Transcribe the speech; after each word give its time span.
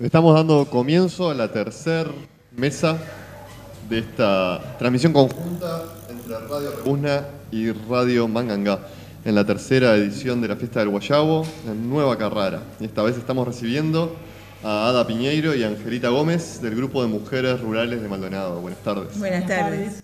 Estamos 0.00 0.34
dando 0.34 0.68
comienzo 0.68 1.30
a 1.30 1.34
la 1.34 1.52
tercera 1.52 2.10
mesa 2.56 2.98
de 3.88 4.00
esta 4.00 4.76
transmisión 4.76 5.12
conjunta 5.12 5.84
entre 6.10 6.36
Radio 6.48 6.72
Rebuzna 6.78 7.28
y 7.52 7.70
Radio 7.70 8.26
Manganga 8.26 8.80
en 9.24 9.36
la 9.36 9.46
tercera 9.46 9.94
edición 9.94 10.40
de 10.40 10.48
la 10.48 10.56
Fiesta 10.56 10.80
del 10.80 10.88
Guayabo 10.88 11.46
en 11.68 11.88
Nueva 11.88 12.18
Carrara. 12.18 12.60
Y 12.80 12.86
esta 12.86 13.04
vez 13.04 13.16
estamos 13.16 13.46
recibiendo 13.46 14.16
a 14.64 14.88
Ada 14.88 15.06
Piñeiro 15.06 15.54
y 15.54 15.62
a 15.62 15.68
Angelita 15.68 16.08
Gómez 16.08 16.60
del 16.60 16.74
Grupo 16.74 17.00
de 17.00 17.08
Mujeres 17.08 17.60
Rurales 17.60 18.02
de 18.02 18.08
Maldonado. 18.08 18.60
Buenas 18.60 18.82
tardes. 18.82 19.16
Buenas 19.16 19.46
tardes. 19.46 20.02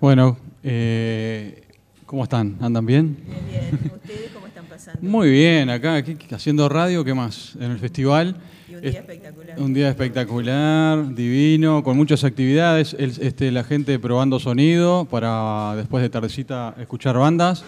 Bueno, 0.00 0.36
eh, 0.62 1.62
¿cómo 2.04 2.24
están? 2.24 2.58
¿Andan 2.60 2.84
bien? 2.84 3.16
Bien, 3.26 3.40
bien. 3.50 3.90
¿Ustedes 3.94 4.32
cómo 4.34 4.46
están 4.46 4.66
pasando? 4.66 5.00
Muy 5.00 5.30
bien, 5.30 5.70
acá 5.70 5.94
aquí, 5.94 6.18
haciendo 6.30 6.68
radio, 6.68 7.02
¿qué 7.02 7.14
más? 7.14 7.54
En 7.58 7.70
el 7.70 7.78
festival. 7.78 8.36
Y 8.82 8.86
un 8.86 8.92
día 8.92 9.00
espectacular. 9.00 9.58
Un 9.60 9.74
día 9.74 9.88
espectacular, 9.88 11.14
divino, 11.14 11.82
con 11.82 11.96
muchas 11.96 12.24
actividades. 12.24 12.94
El- 12.98 13.14
este, 13.20 13.50
la 13.50 13.64
gente 13.64 13.98
probando 13.98 14.38
sonido 14.40 15.06
para 15.10 15.74
después 15.76 16.02
de 16.02 16.08
tardecita 16.10 16.74
escuchar 16.80 17.16
bandas. 17.18 17.64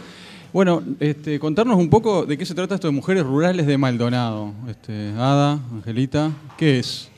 Bueno, 0.53 0.83
este, 1.01 1.39
contarnos 1.39 1.77
un 1.77 1.91
poco 1.91 2.25
de 2.25 2.39
qué 2.39 2.47
se 2.47 2.55
trata 2.55 2.75
esto 2.77 2.87
de 2.89 2.93
Mujeres 2.93 3.25
Rurales 3.25 3.67
de 3.67 3.77
Maldonado. 3.79 4.53
Este, 4.69 5.11
Ada, 5.17 5.59
Angelita, 5.73 6.31
¿qué 6.57 6.79
es? 6.79 7.09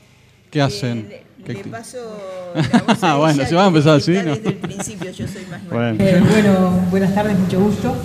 ¿Qué 0.51 0.61
hacen? 0.61 1.07
Eh, 1.09 1.23
¿Qué 1.45 1.53
le, 1.53 1.63
le 1.63 1.69
paso 1.69 1.97
la 2.73 2.81
voz 2.83 3.03
a 3.03 3.15
Bueno, 3.15 3.33
ella, 3.41 3.47
si 3.47 3.55
va 3.55 3.63
a 3.63 3.67
empezar 3.67 3.95
así, 3.97 4.11
¿no? 4.11 4.35
Desde 4.35 4.49
el 4.49 4.55
principio 4.55 5.11
yo 5.11 5.27
soy 5.27 5.45
más 5.49 5.63
nueva. 5.63 5.93
Bueno. 5.93 6.03
Eh, 6.03 6.21
bueno, 6.29 6.69
buenas 6.91 7.15
tardes, 7.15 7.39
mucho 7.39 7.59
gusto. 7.61 7.95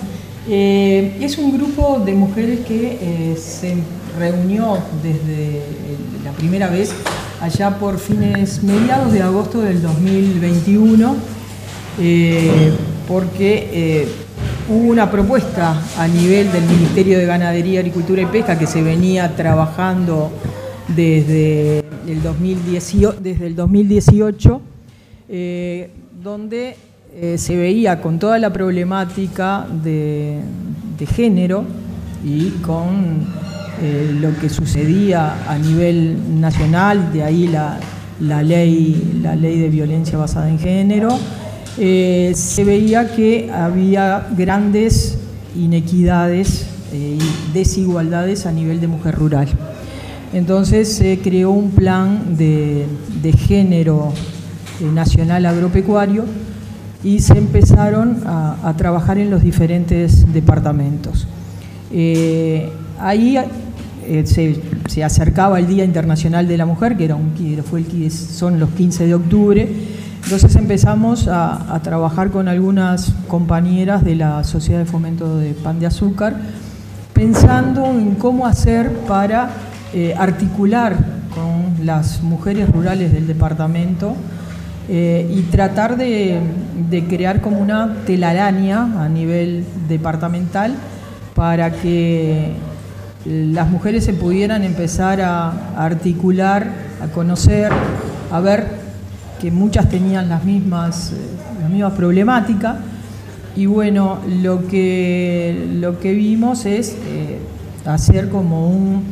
Eh, 0.47 1.17
es 1.21 1.37
un 1.37 1.57
grupo 1.57 1.99
de 2.05 2.13
mujeres 2.13 2.59
que 2.61 2.97
eh, 3.01 3.35
se 3.35 3.75
reunió 4.17 4.77
desde 5.03 5.57
el- 5.57 6.23
la 6.23 6.31
primera 6.31 6.67
vez 6.69 6.91
allá 7.41 7.77
por 7.77 7.99
fines 7.99 8.63
mediados 8.63 9.11
de 9.13 9.21
agosto 9.21 9.61
del 9.61 9.81
2021, 9.81 11.15
eh, 11.99 12.71
porque 13.07 13.69
eh, 13.71 14.07
hubo 14.69 14.89
una 14.91 15.09
propuesta 15.11 15.79
a 15.97 16.07
nivel 16.07 16.51
del 16.51 16.63
Ministerio 16.63 17.17
de 17.17 17.25
Ganadería, 17.25 17.79
Agricultura 17.81 18.21
y 18.21 18.25
Pesca 18.25 18.57
que 18.57 18.65
se 18.67 18.81
venía 18.81 19.35
trabajando 19.35 20.31
desde 20.87 21.79
el 22.07 22.21
2018, 22.23 23.15
desde 23.21 23.47
el 23.47 23.55
2018 23.55 24.61
eh, 25.29 25.89
donde 26.21 26.75
eh, 27.15 27.37
se 27.37 27.55
veía 27.55 28.01
con 28.01 28.19
toda 28.19 28.37
la 28.39 28.51
problemática 28.51 29.65
de 29.83 30.41
género 31.15 31.63
y 32.23 32.49
con 32.61 33.25
eh, 33.81 34.15
lo 34.19 34.37
que 34.39 34.49
sucedía 34.49 35.49
a 35.49 35.57
nivel 35.57 36.39
nacional, 36.39 37.11
de 37.11 37.23
ahí 37.23 37.47
la, 37.47 37.77
la 38.21 38.41
ley, 38.41 39.19
la 39.21 39.35
ley 39.35 39.59
de 39.59 39.69
violencia 39.69 40.17
basada 40.17 40.49
en 40.49 40.59
género, 40.59 41.09
eh, 41.77 42.31
se 42.35 42.63
veía 42.63 43.13
que 43.13 43.51
había 43.51 44.27
grandes 44.37 45.17
inequidades 45.57 46.67
eh, 46.93 47.17
y 47.19 47.53
desigualdades 47.53 48.45
a 48.45 48.51
nivel 48.51 48.79
de 48.79 48.87
mujer 48.87 49.15
rural. 49.15 49.47
Entonces 50.33 50.93
se 50.93 51.19
creó 51.19 51.51
un 51.51 51.71
plan 51.71 52.37
de, 52.37 52.85
de 53.21 53.33
género 53.33 54.13
nacional 54.93 55.45
agropecuario 55.45 56.25
y 57.03 57.19
se 57.19 57.37
empezaron 57.37 58.23
a, 58.25 58.73
trabajar 58.77 59.17
en 59.17 59.29
los 59.29 59.43
diferentes 59.43 60.31
departamentos. 60.33 61.27
Ahí 62.99 63.37
eh, 64.07 64.25
se, 64.25 65.03
acercaba 65.03 65.59
el 65.59 65.67
Día 65.67 65.83
Internacional 65.83 66.47
de 66.47 66.57
la 66.57 66.65
Mujer, 66.65 66.95
que 66.95 67.05
era 67.05 67.15
un, 67.15 67.33
fue 67.69 67.79
el, 67.81 68.11
son 68.11 68.59
los 68.59 68.69
15 68.71 69.07
de 69.07 69.15
octubre, 69.15 69.69
entonces 70.23 70.55
empezamos 70.55 71.27
a, 71.27 71.79
trabajar 71.83 72.31
con 72.31 72.47
algunas 72.47 73.13
compañeras 73.27 74.03
de 74.03 74.15
la 74.15 74.43
Sociedad 74.43 74.79
de 74.79 74.85
Fomento 74.85 75.37
de 75.37 75.53
Pan 75.53 75.79
de 75.79 75.85
Azúcar, 75.85 76.35
pensando 77.13 77.85
en 77.85 78.15
cómo 78.15 78.47
hacer 78.47 78.91
para 79.07 79.49
eh, 79.93 80.15
articular 80.17 80.95
con 81.33 81.85
las 81.85 82.23
mujeres 82.23 82.69
rurales 82.69 83.13
del 83.13 83.27
departamento 83.27 84.15
eh, 84.89 85.31
y 85.31 85.41
tratar 85.43 85.97
de 85.97 86.39
crear 87.07 87.41
como 87.41 87.59
una 87.59 87.97
telaraña 88.05 89.03
a 89.03 89.09
nivel 89.09 89.63
departamental 89.87 90.73
para 91.35 91.71
que 91.71 92.53
las 93.25 93.69
mujeres 93.69 94.05
se 94.05 94.13
pudieran 94.13 94.63
empezar 94.63 95.19
a, 95.21 95.83
articular, 95.83 96.67
a 97.01 97.07
conocer, 97.07 97.71
a 98.31 98.39
ver 98.39 98.67
que 99.41 99.51
muchas 99.51 99.89
tenían 99.89 100.29
las 100.29 100.43
mismas, 100.45 101.11
eh, 101.11 101.15
las 101.61 101.69
mismas 101.69 101.93
problemáticas. 101.93 102.77
Y 103.55 103.65
bueno, 103.65 104.19
lo 104.41 104.67
que, 104.67 105.67
lo 105.75 105.99
que 105.99 106.13
vimos 106.13 106.65
es 106.65 106.97
eh, 107.07 107.39
hacer 107.85 108.29
como 108.29 108.69
un 108.69 109.03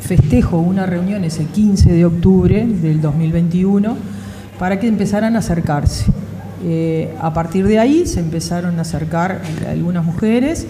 festejo, 0.00 0.58
una 0.58 0.86
reunión 0.86 1.22
ese 1.24 1.44
15 1.44 1.92
de 1.92 2.04
octubre 2.04 2.66
del 2.66 3.00
2021 3.00 3.96
para 4.58 4.80
que 4.80 4.88
empezaran 4.88 5.36
a 5.36 5.40
acercarse. 5.40 6.06
Eh, 6.64 7.14
a 7.20 7.32
partir 7.32 7.66
de 7.66 7.78
ahí 7.78 8.06
se 8.06 8.20
empezaron 8.20 8.78
a 8.78 8.82
acercar 8.82 9.40
algunas 9.68 10.04
mujeres 10.04 10.66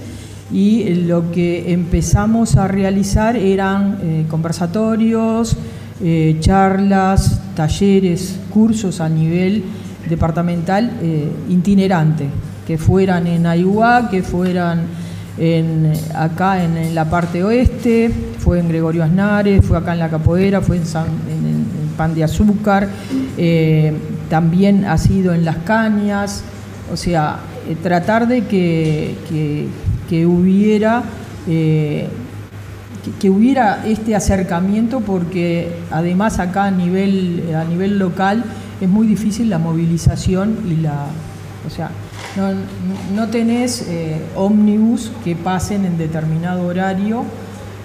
y 0.52 0.94
lo 1.06 1.30
que 1.30 1.72
empezamos 1.72 2.56
a 2.56 2.66
realizar 2.66 3.36
eran 3.36 3.98
eh, 4.02 4.24
conversatorios, 4.28 5.56
eh, 6.02 6.36
charlas, 6.40 7.40
talleres, 7.54 8.36
cursos 8.50 9.00
a 9.00 9.08
nivel 9.08 9.62
departamental 10.08 10.90
eh, 11.02 11.28
itinerante, 11.48 12.26
que 12.66 12.78
fueran 12.78 13.26
en 13.26 13.46
Ayuá, 13.46 14.08
que 14.10 14.22
fueran 14.22 14.80
acá 16.14 16.62
en, 16.62 16.94
la 16.94 17.08
parte 17.08 17.42
oeste, 17.42 18.10
fue 18.38 18.58
en 18.58 18.68
Gregorio 18.68 19.02
Aznares, 19.04 19.64
fue 19.64 19.78
acá 19.78 19.94
en 19.94 19.98
La 20.00 20.10
Capoeira, 20.10 20.60
fue 20.60 20.76
en, 20.76 20.84
San- 20.86 21.06
Pan 21.96 22.14
de 22.14 22.24
Azúcar, 22.24 22.88
eh, 23.38 23.92
también 24.28 24.84
ha 24.84 24.96
sido 24.98 25.32
en 25.34 25.44
Las 25.44 25.58
Cañas, 25.58 26.42
o 26.92 26.96
sea, 26.96 27.38
tratar 27.82 28.26
de 28.26 28.42
que- 28.44 29.14
que 30.10 30.26
hubiera... 30.26 31.04
eh, 31.48 32.08
que, 33.18 33.30
hubiera 33.30 33.86
este 33.86 34.14
acercamiento 34.14 35.00
porque 35.00 35.72
además 35.90 36.38
acá 36.38 36.64
a 36.64 36.70
nivel, 36.70 37.44
a 37.56 37.64
nivel 37.64 37.98
local 37.98 38.44
es 38.80 38.88
muy 38.88 39.06
difícil 39.06 39.48
la 39.48 39.58
movilización 39.58 40.58
y 40.68 40.76
la... 40.76 41.06
O 41.66 41.70
sea, 41.70 41.90
no, 42.36 42.52
no 43.14 43.28
tenés 43.28 43.86
eh, 43.88 44.20
ómnibus 44.34 45.12
que 45.24 45.36
pasen 45.36 45.84
en 45.84 45.98
determinado 45.98 46.66
horario 46.66 47.24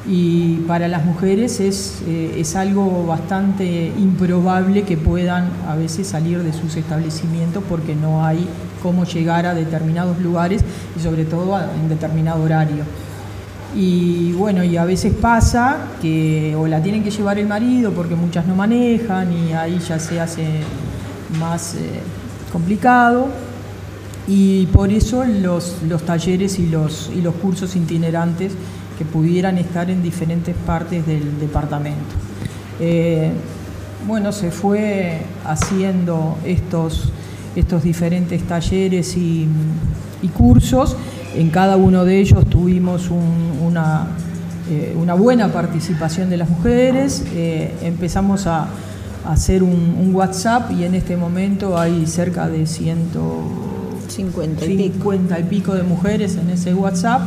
y 0.08 0.58
para 0.68 0.88
las 0.88 1.04
mujeres 1.04 1.60
es, 1.60 2.02
eh, 2.08 2.36
es 2.38 2.56
algo 2.56 3.06
bastante 3.06 3.92
improbable 3.98 4.84
que 4.84 4.98
puedan 4.98 5.50
a 5.68 5.76
veces 5.76 6.08
salir 6.08 6.44
de 6.44 6.54
sus 6.54 6.76
establecimientos 6.78 7.64
porque 7.68 7.96
no 7.96 8.26
hay 8.26 8.48
cómo 8.86 9.04
llegar 9.04 9.48
a 9.48 9.56
determinados 9.56 10.20
lugares 10.20 10.62
y 10.96 11.00
sobre 11.00 11.26
todo 11.26 11.60
en 11.60 11.90
determinado 11.90 12.44
horario. 12.44 12.84
Y 13.76 14.32
bueno, 14.34 14.64
y 14.64 14.78
a 14.78 14.86
veces 14.86 15.12
pasa 15.12 15.78
que 16.04 16.56
o 16.56 16.68
la 16.68 16.84
tienen 16.84 17.04
que 17.04 17.10
llevar 17.10 17.40
el 17.40 17.48
marido 17.48 17.92
porque 17.94 18.14
muchas 18.14 18.46
no 18.46 18.54
manejan 18.54 19.34
y 19.34 19.54
ahí 19.54 19.80
ya 19.80 19.98
se 19.98 20.22
hace 20.22 20.46
más 21.40 21.74
eh, 21.74 22.00
complicado. 22.54 23.30
Y 24.28 24.68
por 24.68 24.92
eso 24.92 25.26
los, 25.26 25.78
los 25.90 26.04
talleres 26.04 26.60
y 26.60 26.68
los, 26.68 27.10
y 27.12 27.22
los 27.22 27.34
cursos 27.34 27.76
itinerantes 27.76 28.52
que 29.00 29.04
pudieran 29.04 29.58
estar 29.58 29.90
en 29.90 30.04
diferentes 30.04 30.56
partes 30.64 31.08
del 31.08 31.40
departamento. 31.40 32.14
Eh, 32.80 33.32
bueno, 34.08 34.32
se 34.32 34.52
fue 34.52 35.22
haciendo 35.44 36.38
estos, 36.46 37.10
estos 37.56 37.84
diferentes 37.84 38.44
talleres 38.44 39.16
y, 39.18 39.48
y 40.22 40.28
cursos. 40.30 40.96
En 41.36 41.50
cada 41.50 41.76
uno 41.78 42.06
de 42.06 42.20
ellos 42.20 42.50
tuvimos 42.50 43.10
un- 43.10 43.60
una, 43.66 44.08
eh, 44.70 44.96
una 45.00 45.14
buena 45.16 45.52
participación 45.52 46.30
de 46.30 46.38
las 46.38 46.50
mujeres. 46.50 47.24
Eh, 47.34 47.74
empezamos 47.84 48.48
a, 48.48 48.68
a 49.26 49.32
hacer 49.34 49.64
un, 49.64 49.96
un 50.00 50.14
WhatsApp 50.16 50.72
y 50.72 50.84
en 50.84 50.96
este 50.96 51.18
momento 51.18 51.78
hay 51.78 52.06
cerca 52.08 52.48
de 52.48 52.66
50 52.66 53.20
y 54.66 54.78
pico. 54.78 55.12
150 55.12 55.40
y 55.40 55.44
pico 55.44 55.74
de 55.74 55.84
mujeres 55.84 56.38
en 56.38 56.50
ese 56.52 56.74
WhatsApp. 56.74 57.22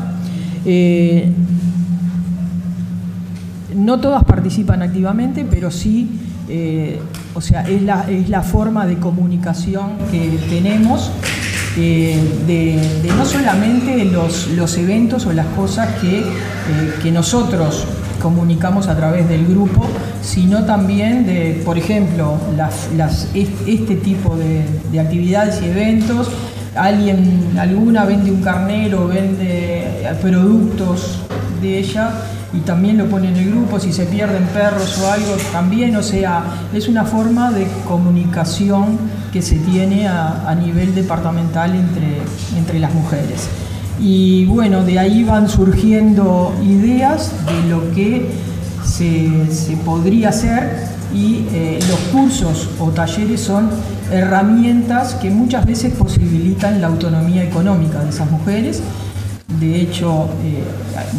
Eh, 0.64 1.30
no 3.74 4.00
todas 4.00 4.24
participan 4.24 4.82
activamente, 4.82 5.46
pero 5.48 5.70
sí, 5.70 6.08
o 7.38 7.40
sea, 7.40 7.62
es 7.62 7.82
la, 7.82 8.04
es 8.10 8.28
la 8.28 8.42
forma 8.42 8.84
de 8.84 8.96
comunicación 8.96 9.92
que 10.10 10.40
tenemos 10.50 11.12
eh, 11.76 12.18
de, 12.48 13.12
no 13.16 13.24
solamente 13.24 14.04
los, 14.06 14.48
los 14.48 14.76
eventos 14.76 15.24
o 15.24 15.32
las 15.32 15.46
cosas 15.54 15.88
que, 16.00 16.18
eh, 16.18 16.24
que 17.00 17.12
nosotros 17.12 17.86
comunicamos 18.20 18.88
a 18.88 18.96
través 18.96 19.28
del 19.28 19.46
grupo, 19.46 19.86
sino 20.20 20.64
también 20.64 21.26
de, 21.26 21.62
por 21.64 21.78
ejemplo, 21.78 22.38
este 23.36 23.94
tipo 23.94 24.34
de, 24.34 24.64
de 24.90 24.98
actividades 24.98 25.62
y 25.62 25.66
eventos. 25.66 26.28
Alguien, 26.74 27.56
alguna 27.56 28.04
vende 28.04 28.32
un 28.32 28.42
carnero, 28.42 29.06
vende 29.06 30.08
productos 30.20 31.20
de 31.62 31.78
ella 31.78 32.10
y 32.52 32.60
también 32.60 32.96
lo 32.96 33.06
pone 33.06 33.28
en 33.28 33.36
el 33.36 33.50
grupo, 33.50 33.78
si 33.78 33.92
se 33.92 34.06
pierden 34.06 34.44
perros 34.54 34.98
o 34.98 35.10
algo, 35.10 35.36
también, 35.52 35.94
o 35.96 36.02
sea, 36.02 36.44
es 36.72 36.88
una 36.88 37.04
forma 37.04 37.50
de 37.50 37.66
comunicación 37.86 38.98
que 39.32 39.42
se 39.42 39.56
tiene 39.56 40.08
a, 40.08 40.54
nivel 40.54 40.94
departamental 40.94 41.74
entre, 41.74 42.18
entre 42.56 42.78
las 42.78 42.94
mujeres. 42.94 43.48
Y 44.00 44.46
bueno, 44.46 44.84
de 44.84 44.98
ahí 44.98 45.24
van 45.24 45.48
surgiendo 45.48 46.54
ideas 46.62 47.32
de 47.46 47.68
lo 47.68 47.92
que 47.92 48.30
se, 48.84 49.76
podría 49.84 50.30
hacer 50.30 50.88
y 51.14 51.46
eh, 51.52 51.78
los 51.88 51.98
cursos 52.12 52.68
o 52.78 52.90
talleres 52.90 53.40
son 53.40 53.70
herramientas 54.10 55.14
que 55.14 55.30
muchas 55.30 55.66
veces 55.66 55.94
posibilitan 55.94 56.80
la 56.80 56.88
autonomía 56.88 57.44
económica 57.44 58.02
de 58.02 58.10
esas 58.10 58.30
mujeres. 58.30 58.82
De 59.48 59.80
hecho, 59.80 60.28
eh, 60.44 60.62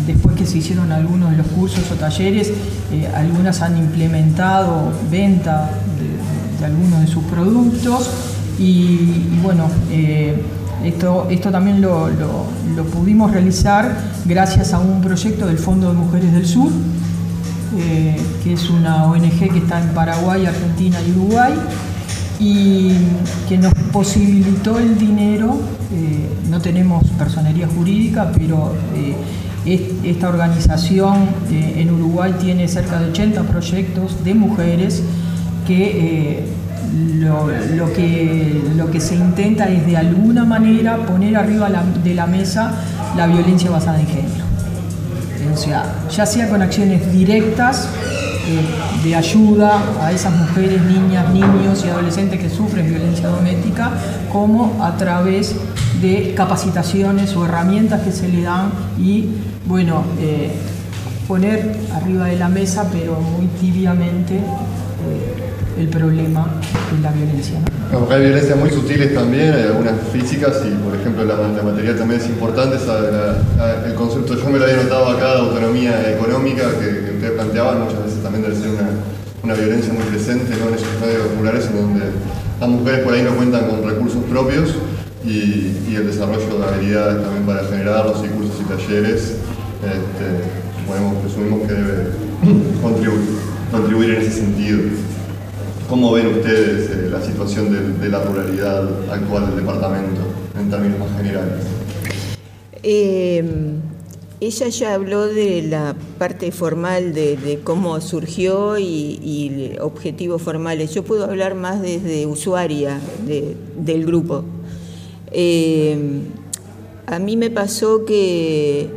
después 0.06 0.36
que 0.36 0.46
se 0.46 0.60
hicieron 0.60 0.92
algunos 0.92 1.32
de 1.32 1.38
los 1.38 1.48
cursos 1.48 1.92
o 1.92 1.96
talleres, 1.96 2.52
eh, 2.92 3.10
algunas 3.16 3.62
han 3.62 3.78
implementado 3.78 4.92
venta 5.12 5.72
de, 6.60 6.66
algunos 6.66 7.02
de 7.02 7.08
sus 7.08 7.24
productos 7.26 8.10
y, 8.60 9.24
bueno, 9.42 9.70
esto, 10.84 11.28
esto 11.30 11.52
también 11.52 11.82
lo, 11.82 12.10
lo 12.10 12.86
pudimos 12.86 13.32
realizar 13.32 13.96
gracias 14.26 14.74
a 14.74 14.80
un 14.80 15.02
proyecto 15.02 15.48
del 15.48 15.58
Fondo 15.58 15.88
de 15.88 15.94
Mujeres 15.94 16.32
del 16.34 16.46
Sur, 16.46 16.72
eh, 17.78 18.16
que 18.44 18.54
es 18.54 18.70
una 18.70 19.06
ONG 19.06 19.52
que 19.52 19.58
está 19.58 19.82
en 19.82 19.90
Paraguay, 19.90 20.46
Argentina 20.46 20.98
y 21.06 21.12
Uruguay, 21.12 21.54
y 22.40 22.94
que 23.48 23.58
nos 23.58 23.74
posibilitó 23.92 24.80
el 24.80 24.98
dinero. 24.98 25.60
Eh, 25.94 26.30
no 26.50 26.62
tenemos 26.62 27.04
personería 27.18 27.68
jurídica, 27.68 28.32
pero 28.38 28.74
eh, 28.96 29.16
esta 30.04 30.30
organización 30.30 31.30
en 31.52 31.92
Uruguay 31.92 32.34
tiene 32.40 32.68
cerca 32.68 33.00
de 33.00 33.12
80 33.12 33.44
proyectos 33.44 34.24
de 34.24 34.34
mujeres 34.34 35.04
que 35.68 36.46
lo, 37.20 37.94
que, 37.94 38.64
lo 38.76 38.90
que 38.90 39.00
se 39.00 39.16
intenta 39.16 39.70
es 39.70 39.86
de 39.86 39.98
alguna 39.98 40.46
manera 40.46 41.06
poner 41.06 41.36
arriba 41.36 41.70
de 42.04 42.16
la 42.16 42.26
mesa 42.26 42.74
la 43.16 43.28
violencia 43.28 43.70
basada 43.70 44.00
en 44.00 44.08
género 44.08 44.50
o 45.54 45.58
sea, 45.58 45.86
ya 46.10 46.26
sea 46.26 46.50
con 46.50 46.62
acciones 46.62 47.12
directas 47.12 47.90
eh, 48.50 49.04
de 49.04 49.16
ayuda 49.16 49.80
a 50.02 50.12
esas 50.12 50.36
mujeres, 50.36 50.82
niñas, 50.82 51.32
niños 51.32 51.84
y 51.86 51.90
adolescentes 51.90 52.40
que 52.40 52.50
sufren 52.50 52.90
violencia 52.90 53.30
doméstica, 53.30 53.92
como 54.32 54.84
a 54.84 54.98
través 54.98 55.56
de 56.02 56.34
capacitaciones 56.36 57.36
o 57.36 57.46
herramientas 57.46 58.02
que 58.02 58.12
se 58.12 58.28
le 58.28 58.42
dan 58.42 58.72
y, 58.98 59.30
bueno, 59.68 60.04
eh, 60.20 60.50
poner 61.28 61.76
arriba 61.94 62.26
de 62.26 62.38
la 62.38 62.50
mesa, 62.50 62.90
pero 62.92 63.22
muy 63.22 63.46
tibiamente, 63.62 64.42
el 65.80 65.88
problema 65.88 66.46
de 66.92 67.02
la 67.02 67.12
violencia 67.12 67.60
hay 68.12 68.22
violencias 68.22 68.58
muy 68.58 68.70
sutiles 68.70 69.14
también, 69.14 69.54
hay 69.54 69.64
algunas 69.64 69.96
físicas 70.12 70.62
y 70.66 70.76
por 70.84 70.96
ejemplo 70.96 71.26
la, 71.26 71.36
material 71.64 71.98
también 71.98 72.22
es 72.22 72.28
importante, 72.28 72.78
el 73.86 73.94
concepto, 73.96 74.36
yo 74.36 74.50
me 74.50 74.60
lo 74.60 74.66
había 74.66 74.84
notado 74.84 75.08
acá, 75.08 75.34
de 75.34 75.40
autonomía 75.40 76.12
económica 76.12 76.64
que, 76.80 77.06
que 77.06 77.12
ustedes 77.16 77.32
planteaban, 77.32 77.84
muchas 77.86 78.06
veces 78.06 78.22
también 78.22 78.44
debe 78.44 78.56
ser 78.56 78.70
una, 78.70 78.90
una 79.44 79.54
violencia 79.56 79.94
muy 79.94 80.04
presente 80.04 80.54
en 80.54 80.74
esos 80.74 81.02
medios 81.02 81.38
rurales 81.38 81.66
en 81.66 81.76
donde 81.82 82.06
las 82.60 82.70
mujeres 82.70 83.00
por 83.00 83.14
ahí 83.14 83.24
no 83.24 83.36
cuentan 83.36 83.70
con 83.70 83.84
recursos 83.84 84.24
propios 84.26 84.76
y, 85.26 85.74
y 85.90 85.96
el 85.96 86.06
desarrollo 86.08 86.60
de 86.60 86.66
habilidades 86.68 87.24
también 87.24 87.46
para 87.46 87.64
generarlos 87.64 88.24
y 88.24 88.28
cursos 88.28 88.56
y 88.62 88.64
talleres, 88.66 89.36
este, 89.82 90.86
podemos, 90.86 91.16
presumimos 91.24 91.68
que 91.68 91.74
debe 91.74 92.04
contribuir, 92.82 93.22
contribuir 93.72 94.10
en 94.12 94.22
ese 94.22 94.32
sentido. 94.32 94.80
¿Cómo 95.90 96.12
ven 96.12 96.28
ustedes 96.28 96.92
eh, 96.92 97.10
la 97.12 97.20
situación 97.20 98.00
de, 98.00 98.10
la 98.10 98.24
ruralidad 98.24 99.12
actual 99.12 99.48
del 99.48 99.56
departamento 99.56 100.22
en 100.56 100.70
términos 100.70 101.00
más 101.00 101.18
generales? 101.18 101.66
Em, 102.84 103.82
ella 104.40 104.68
ya 104.68 104.94
habló 104.94 105.26
de 105.26 105.64
la 105.64 105.96
parte 106.20 106.52
formal 106.52 107.16
de, 107.16 107.62
cómo 107.64 108.00
surgió 108.02 108.78
y, 108.78 109.78
objetivos 109.82 110.44
formales. 110.44 110.94
Yo 110.94 111.04
puedo 111.04 111.24
hablar 111.24 111.56
más 111.56 111.82
desde 111.82 112.28
usuaria 112.28 113.00
del 113.26 114.06
grupo. 114.06 114.44
Em, 115.32 116.22
a 117.08 117.18
mí 117.18 117.36
me 117.36 117.50
pasó 117.50 118.06
que 118.06 118.90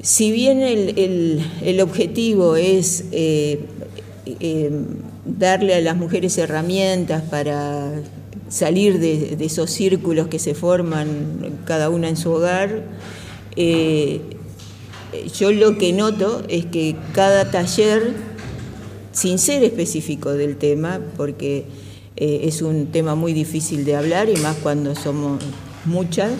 si 0.00 0.30
bien 0.30 0.60
el, 0.60 1.80
objetivo 1.80 2.54
es 2.54 3.06
eh, 3.10 3.58
darle 5.38 5.74
a 5.74 5.80
las 5.80 5.96
mujeres 5.96 6.36
herramientas 6.38 7.22
para 7.22 7.92
salir 8.48 8.98
de, 8.98 9.36
esos 9.40 9.70
círculos 9.70 10.28
que 10.28 10.38
se 10.38 10.54
forman 10.54 11.60
cada 11.64 11.88
una 11.88 12.08
en 12.08 12.16
su 12.16 12.30
hogar. 12.30 12.82
Eh, 13.56 14.20
yo 15.38 15.52
lo 15.52 15.78
que 15.78 15.92
noto 15.92 16.42
es 16.48 16.66
que 16.66 16.96
cada 17.12 17.50
taller, 17.50 18.14
sin 19.12 19.38
ser 19.38 19.64
específico 19.64 20.32
del 20.32 20.56
tema, 20.56 21.00
porque 21.16 21.64
eh, 22.16 22.40
es 22.44 22.62
un 22.62 22.86
tema 22.88 23.14
muy 23.14 23.32
difícil 23.32 23.84
de 23.84 23.96
hablar 23.96 24.28
y 24.28 24.36
más 24.36 24.56
cuando 24.56 24.94
somos 24.94 25.42
muchas, 25.84 26.32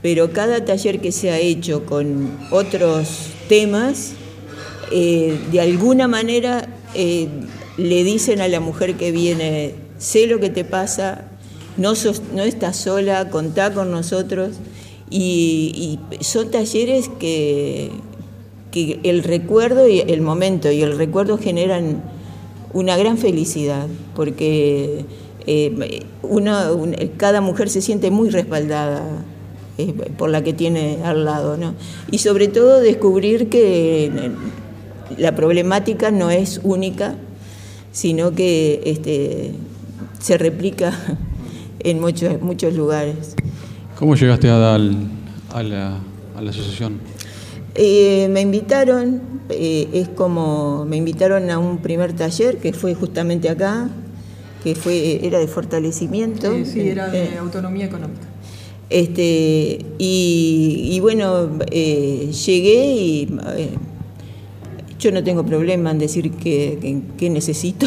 pero 0.00 0.32
cada 0.32 0.64
taller 0.64 1.00
que 1.00 1.12
se 1.12 1.30
ha 1.30 1.38
hecho 1.38 1.86
con 1.86 2.38
otros 2.50 3.28
temas, 3.48 4.14
eh, 4.92 5.38
de 5.50 5.60
alguna 5.60 6.08
manera 6.08 6.68
le 6.94 8.04
dicen 8.04 8.40
a 8.40 8.48
la 8.48 8.60
mujer 8.60 8.96
que 8.96 9.12
viene, 9.12 9.74
sé 9.98 10.26
lo 10.26 10.40
que 10.40 10.50
te 10.50 10.64
pasa, 10.64 11.24
no, 11.76 11.94
no 12.34 12.42
estás 12.42 12.76
sola, 12.76 13.30
contá 13.30 13.72
con 13.72 13.90
nosotros. 13.90 14.56
Y, 15.10 15.98
son 16.20 16.50
talleres 16.50 17.10
que, 17.20 17.90
que 18.70 19.00
el 19.02 19.22
recuerdo 19.22 19.88
y 19.88 20.00
el 20.00 20.20
momento 20.22 20.70
y 20.70 20.82
el 20.82 20.96
recuerdo 20.96 21.38
generan 21.38 22.02
una 22.72 22.96
gran 22.96 23.18
felicidad, 23.18 23.86
porque 24.14 25.04
eh, 25.46 26.04
cada 27.16 27.40
mujer 27.40 27.68
se 27.68 27.82
siente 27.82 28.10
muy 28.10 28.30
respaldada 28.30 29.02
eh, 29.78 29.92
por 30.16 30.30
la 30.30 30.42
que 30.42 30.52
tiene 30.52 30.98
al 31.04 31.24
lado, 31.24 31.56
¿no? 31.56 31.74
Y 32.10 32.18
sobre 32.18 32.48
todo 32.48 32.80
descubrir 32.80 33.48
que 33.48 34.10
la 35.18 35.34
problemática 35.34 36.10
no 36.10 36.30
es 36.30 36.60
única, 36.62 37.16
sino 37.92 38.34
que 38.34 38.80
este, 38.84 39.52
se 40.18 40.38
replica 40.38 40.92
en 41.80 42.00
muchos, 42.00 42.40
muchos 42.40 42.74
lugares. 42.74 43.36
¿Cómo 43.98 44.16
llegaste 44.16 44.48
a, 44.48 44.56
dar 44.56 44.80
a, 45.50 45.62
la, 45.62 46.00
asociación? 46.36 46.98
Eh, 47.74 48.28
me 48.30 48.40
invitaron, 48.40 49.22
eh, 49.48 49.88
es 49.92 50.08
como, 50.08 50.84
me 50.86 50.96
invitaron 50.96 51.50
a 51.50 51.58
un 51.58 51.78
primer 51.78 52.12
taller 52.12 52.58
que 52.58 52.72
fue 52.72 52.94
justamente 52.94 53.48
acá, 53.48 53.88
que 54.64 54.74
fue, 54.74 55.24
era 55.26 55.38
de 55.38 55.46
fortalecimiento. 55.46 56.52
Sí, 56.64 56.88
era 56.88 57.08
de 57.08 57.24
eh, 57.24 57.38
autonomía 57.38 57.86
económica. 57.86 58.22
Este, 58.90 59.86
y, 59.98 60.98
bueno, 61.00 61.58
llegué 61.70 62.94
y 62.94 63.28
yo 65.02 65.10
no 65.10 65.24
tengo 65.24 65.44
problema 65.44 65.90
en 65.90 65.98
decir 65.98 66.30
que, 66.30 67.28
necesito, 67.28 67.86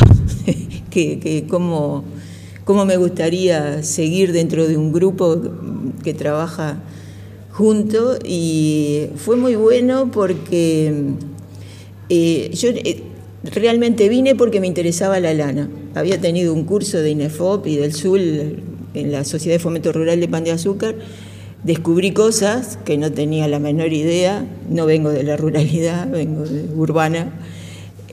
que, 0.89 1.45
cómo, 1.47 2.03
me 2.85 2.97
gustaría 2.97 3.83
seguir 3.83 4.33
dentro 4.33 4.67
de 4.67 4.75
un 4.75 4.91
grupo 4.91 5.41
que 6.03 6.13
trabaja 6.13 6.77
junto 7.51 8.17
y 8.21 9.07
fue 9.15 9.37
muy 9.37 9.55
bueno 9.55 10.11
porque 10.11 10.93
eh, 12.09 12.51
yo 12.53 12.69
eh, 12.71 13.01
realmente 13.43 14.09
vine 14.09 14.35
porque 14.35 14.59
me 14.59 14.67
interesaba 14.67 15.21
la 15.21 15.33
lana. 15.33 15.69
Había 15.93 16.19
tenido 16.19 16.53
un 16.53 16.65
curso 16.65 16.97
de 16.97 17.11
INEFOP 17.11 17.65
y 17.67 17.77
del 17.77 17.93
SUL 17.93 18.61
en 18.93 19.11
la 19.13 19.23
Sociedad 19.23 19.55
de 19.55 19.59
Fomento 19.59 19.93
Rural 19.93 20.19
de 20.19 20.27
Pan 20.27 20.43
de 20.43 20.51
Azúcar 20.51 20.95
descubrí 21.65 22.11
cosas 22.11 22.77
que 22.85 22.97
no 22.97 23.11
tenía 23.11 23.47
la 23.47 23.57
menor 23.57 23.91
idea, 23.91 24.45
no 24.69 24.85
vengo 24.85 25.09
de 25.09 25.23
la 25.23 25.35
ruralidad, 25.35 26.07
vengo 26.11 26.43
de 26.45 26.73
urbana, 26.75 27.33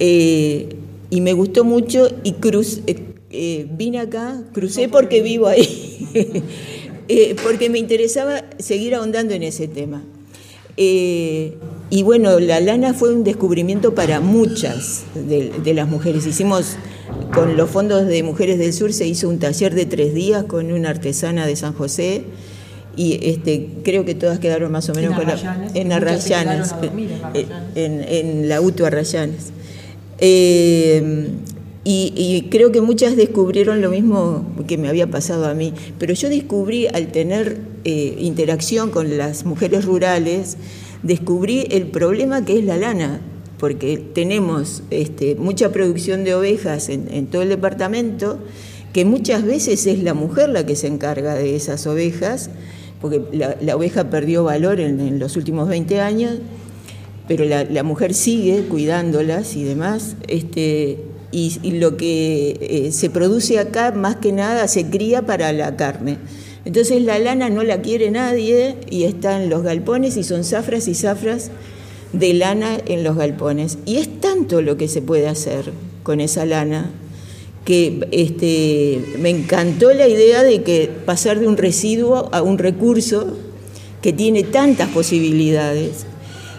eh, 0.00 0.76
y 1.10 1.20
me 1.20 1.34
gustó 1.34 1.62
mucho 1.62 2.08
y 2.24 2.32
cruz, 2.32 2.80
eh, 2.86 2.96
eh, 3.30 3.66
vine 3.70 4.00
acá, 4.00 4.42
crucé 4.52 4.88
porque 4.88 5.20
vivo 5.20 5.46
ahí, 5.46 6.08
porque 7.42 7.68
me 7.68 7.78
interesaba 7.78 8.42
seguir 8.58 8.94
ahondando 8.94 9.34
en 9.34 9.42
ese 9.42 9.68
tema. 9.68 10.02
y 10.74 12.02
bueno, 12.02 12.40
la 12.40 12.58
lana 12.60 12.94
fue 12.94 13.12
un 13.14 13.22
descubrimiento 13.22 13.94
para 13.94 14.20
muchas 14.20 15.04
de, 15.14 15.74
las 15.74 15.86
mujeres. 15.86 16.26
Hicimos, 16.26 16.76
con 17.34 17.58
los 17.58 17.68
fondos 17.68 18.06
de 18.06 18.22
Mujeres 18.22 18.58
del 18.58 18.72
Sur, 18.72 18.94
se 18.94 19.06
hizo 19.06 19.28
un 19.28 19.38
taller 19.38 19.74
de 19.74 19.84
tres 19.84 20.14
días 20.14 20.44
con 20.44 20.72
una 20.72 20.88
artesana 20.88 21.46
de 21.46 21.56
San 21.56 21.74
José 21.74 22.24
y 22.96 23.18
este, 23.22 23.68
creo 23.84 24.04
que 24.04 24.14
todas 24.14 24.38
quedaron 24.38 24.70
más 24.70 24.88
o 24.88 24.94
menos 24.94 25.18
en 25.74 25.92
Arrayanes, 25.92 26.74
en, 27.74 28.04
en, 28.08 28.48
la 28.48 28.60
UTU 28.60 28.84
Arrayanes. 28.84 29.52
Eh, 30.18 31.30
y, 31.84 32.46
creo 32.50 32.70
que 32.70 32.80
muchas 32.80 33.16
descubrieron 33.16 33.80
lo 33.80 33.90
mismo 33.90 34.46
que 34.68 34.78
me 34.78 34.88
había 34.88 35.08
pasado 35.08 35.46
a 35.46 35.54
mí, 35.54 35.74
pero 35.98 36.14
yo 36.14 36.28
descubrí 36.28 36.86
al 36.86 37.08
tener 37.08 37.58
eh, 37.84 38.16
interacción 38.20 38.90
con 38.90 39.16
las 39.18 39.44
mujeres 39.44 39.84
rurales, 39.84 40.58
descubrí 41.02 41.66
el 41.72 41.88
problema 41.88 42.44
que 42.44 42.56
es 42.56 42.64
la 42.64 42.76
lana, 42.76 43.20
porque 43.58 43.96
tenemos 43.96 44.84
este, 44.90 45.34
mucha 45.34 45.72
producción 45.72 46.22
de 46.22 46.36
ovejas 46.36 46.88
en, 46.88 47.26
todo 47.26 47.42
el 47.42 47.48
departamento, 47.48 48.38
que 48.92 49.04
muchas 49.04 49.44
veces 49.44 49.84
es 49.86 50.04
la 50.04 50.14
mujer 50.14 50.50
la 50.50 50.64
que 50.64 50.76
se 50.76 50.86
encarga 50.86 51.34
de 51.34 51.56
esas 51.56 51.88
ovejas, 51.88 52.50
porque 53.02 53.20
la, 53.32 53.76
oveja 53.76 54.08
perdió 54.08 54.44
valor 54.44 54.80
en, 54.80 55.18
los 55.18 55.36
últimos 55.36 55.68
20 55.68 56.00
años, 56.00 56.38
pero 57.28 57.44
la, 57.44 57.82
mujer 57.82 58.14
sigue 58.14 58.62
cuidándolas 58.62 59.56
y 59.56 59.64
demás. 59.64 60.16
Este, 60.28 60.98
y, 61.32 61.72
lo 61.72 61.96
que 61.96 62.56
eh, 62.60 62.92
se 62.92 63.10
produce 63.10 63.58
acá, 63.58 63.90
más 63.90 64.16
que 64.16 64.32
nada, 64.32 64.68
se 64.68 64.88
cría 64.88 65.26
para 65.26 65.52
la 65.52 65.76
carne. 65.76 66.18
Entonces 66.64 67.02
la 67.02 67.18
lana 67.18 67.50
no 67.50 67.64
la 67.64 67.82
quiere 67.82 68.10
nadie 68.10 68.76
y 68.88 69.02
están 69.02 69.50
los 69.50 69.64
galpones 69.64 70.16
y 70.16 70.22
son 70.22 70.44
zafras 70.44 70.86
y 70.86 70.94
zafras 70.94 71.50
de 72.12 72.34
lana 72.34 72.78
en 72.86 73.02
los 73.02 73.16
galpones. 73.16 73.78
Y 73.84 73.96
es 73.96 74.20
tanto 74.20 74.62
lo 74.62 74.76
que 74.76 74.86
se 74.86 75.02
puede 75.02 75.26
hacer 75.26 75.72
con 76.04 76.20
esa 76.20 76.46
lana 76.46 76.90
que 77.64 78.08
este, 78.10 79.04
me 79.18 79.30
encantó 79.30 79.92
la 79.92 80.08
idea 80.08 80.42
de 80.42 80.62
que 80.62 80.90
pasar 81.04 81.38
de 81.38 81.46
un 81.46 81.56
residuo 81.56 82.28
a 82.32 82.42
un 82.42 82.58
recurso 82.58 83.36
que 84.00 84.12
tiene 84.12 84.42
tantas 84.42 84.88
posibilidades. 84.88 86.06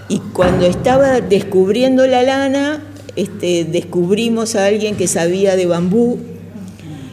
Y 0.09 0.19
cuando 0.19 0.65
estaba 0.65 1.21
descubriendo 1.21 2.05
la 2.07 2.23
lana, 2.23 2.83
este, 3.15 3.65
descubrimos 3.65 4.55
a 4.55 4.65
alguien 4.65 4.95
que 4.95 5.07
sabía 5.07 5.55
de 5.55 5.65
bambú 5.65 6.17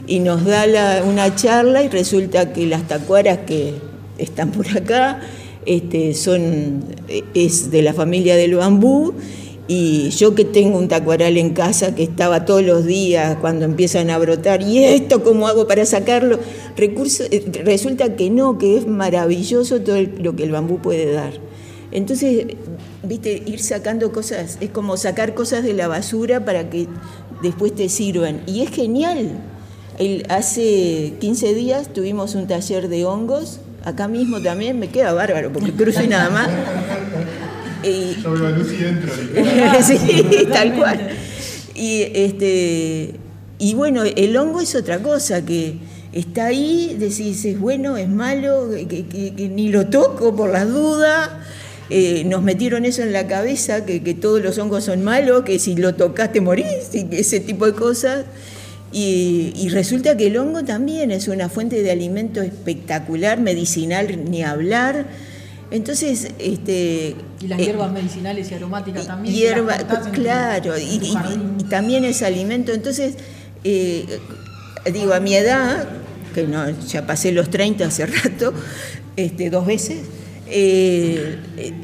y 0.06 0.18
nos 0.20 0.44
da 0.44 1.02
una 1.04 1.34
charla 1.34 1.82
y 1.82 1.88
resulta 1.88 2.52
que 2.52 2.66
las 2.66 2.88
tacuaras 2.88 3.38
que 3.46 3.74
están 4.18 4.50
por 4.50 4.66
acá 4.76 5.20
este, 5.66 6.14
son, 6.14 6.84
es 7.34 7.70
de 7.70 7.82
la 7.82 7.92
familia 7.92 8.36
del 8.36 8.54
bambú 8.54 9.14
y 9.72 10.10
yo 10.10 10.34
que 10.34 10.44
tengo 10.44 10.76
un 10.78 10.88
tacuaral 10.88 11.36
en 11.36 11.50
casa 11.50 11.94
que 11.94 12.02
estaba 12.02 12.44
todos 12.44 12.64
los 12.64 12.86
días 12.86 13.36
cuando 13.40 13.64
empiezan 13.64 14.10
a 14.10 14.18
brotar, 14.18 14.62
¿y 14.62 14.82
esto 14.82 15.22
cómo 15.22 15.46
hago 15.46 15.68
para 15.68 15.86
sacarlo? 15.86 16.40
Eh, 16.76 17.62
resulta 17.64 18.16
que 18.16 18.30
no, 18.30 18.58
que 18.58 18.76
es 18.76 18.88
maravilloso 18.88 19.80
todo 19.80 20.02
lo 20.02 20.34
que 20.34 20.42
el 20.42 20.50
bambú 20.50 20.80
puede 20.82 21.12
dar. 21.12 21.34
Entonces, 21.92 22.46
viste, 23.04 23.44
ir 23.46 23.60
sacando 23.60 24.10
cosas, 24.10 24.58
es 24.60 24.70
como 24.70 24.96
sacar 24.96 25.34
cosas 25.34 25.62
de 25.62 25.72
la 25.72 25.86
basura 25.86 26.44
para 26.44 26.68
que 26.68 26.88
después 27.40 27.72
te 27.72 27.88
sirvan. 27.88 28.40
Y 28.48 28.62
es 28.62 28.70
genial, 28.70 29.38
hace 30.30 31.12
15 31.20 31.54
días 31.54 31.92
tuvimos 31.92 32.34
un 32.34 32.48
taller 32.48 32.88
de 32.88 33.04
hongos, 33.04 33.60
acá 33.84 34.08
mismo 34.08 34.42
también, 34.42 34.80
me 34.80 34.88
queda 34.88 35.12
bárbaro, 35.12 35.52
porque 35.52 35.70
cruzo 35.70 36.02
nada 36.08 36.28
más. 36.28 36.48
Y, 37.82 38.20
Yo 38.22 38.32
veo 38.32 38.46
a 38.46 38.50
Lucy 38.50 38.76
dentro. 38.76 39.12
sí, 39.82 40.46
tal 40.52 40.74
cual. 40.76 41.10
Y, 41.74 42.02
este, 42.14 43.14
y 43.58 43.74
bueno, 43.74 44.02
el 44.04 44.36
hongo 44.36 44.60
es 44.60 44.74
otra 44.74 45.00
cosa, 45.00 45.44
que 45.44 45.78
está 46.12 46.46
ahí, 46.46 46.96
decís, 46.98 47.44
es 47.44 47.58
bueno, 47.58 47.96
es 47.96 48.08
malo, 48.08 48.70
que, 48.88 49.50
ni 49.52 49.70
lo 49.70 49.86
toco 49.86 50.34
por 50.34 50.50
las 50.50 50.68
dudas. 50.68 51.30
Eh, 51.92 52.22
nos 52.24 52.42
metieron 52.42 52.84
eso 52.84 53.02
en 53.02 53.12
la 53.12 53.26
cabeza, 53.26 53.84
que, 53.84 54.02
que, 54.02 54.14
todos 54.14 54.40
los 54.40 54.58
hongos 54.58 54.84
son 54.84 55.02
malos, 55.02 55.42
que 55.42 55.58
si 55.58 55.74
lo 55.74 55.96
tocas 55.96 56.32
te 56.32 56.40
morís, 56.40 56.90
y 56.94 57.08
ese 57.12 57.40
tipo 57.40 57.66
de 57.66 57.72
cosas. 57.72 58.24
Y, 58.92 59.68
resulta 59.70 60.16
que 60.16 60.26
el 60.26 60.36
hongo 60.36 60.64
también 60.64 61.10
es 61.10 61.28
una 61.28 61.48
fuente 61.48 61.82
de 61.82 61.90
alimento 61.90 62.42
espectacular, 62.42 63.38
medicinal, 63.40 64.30
ni 64.30 64.42
hablar. 64.42 65.06
Entonces, 65.70 66.28
este, 66.38 67.14
y 67.40 67.46
las 67.46 67.58
hierbas 67.58 67.90
eh, 67.90 67.92
medicinales 67.92 68.50
y 68.50 68.54
aromáticas 68.54 69.06
también. 69.06 69.34
Hierba, 69.34 69.76
claro, 70.12 70.76
y, 70.76 70.98
también 71.68 72.04
es 72.04 72.22
alimento. 72.22 72.72
Entonces, 72.72 73.14
eh, 73.62 74.04
digo, 74.92 75.14
a 75.14 75.20
mi 75.20 75.34
edad, 75.34 75.88
que 76.34 76.42
no, 76.44 76.68
ya 76.70 77.06
pasé 77.06 77.30
los 77.30 77.50
30 77.50 77.86
hace 77.86 78.06
rato, 78.06 78.52
este, 79.16 79.48
dos 79.50 79.64
veces, 79.64 79.98
eh, 80.52 81.38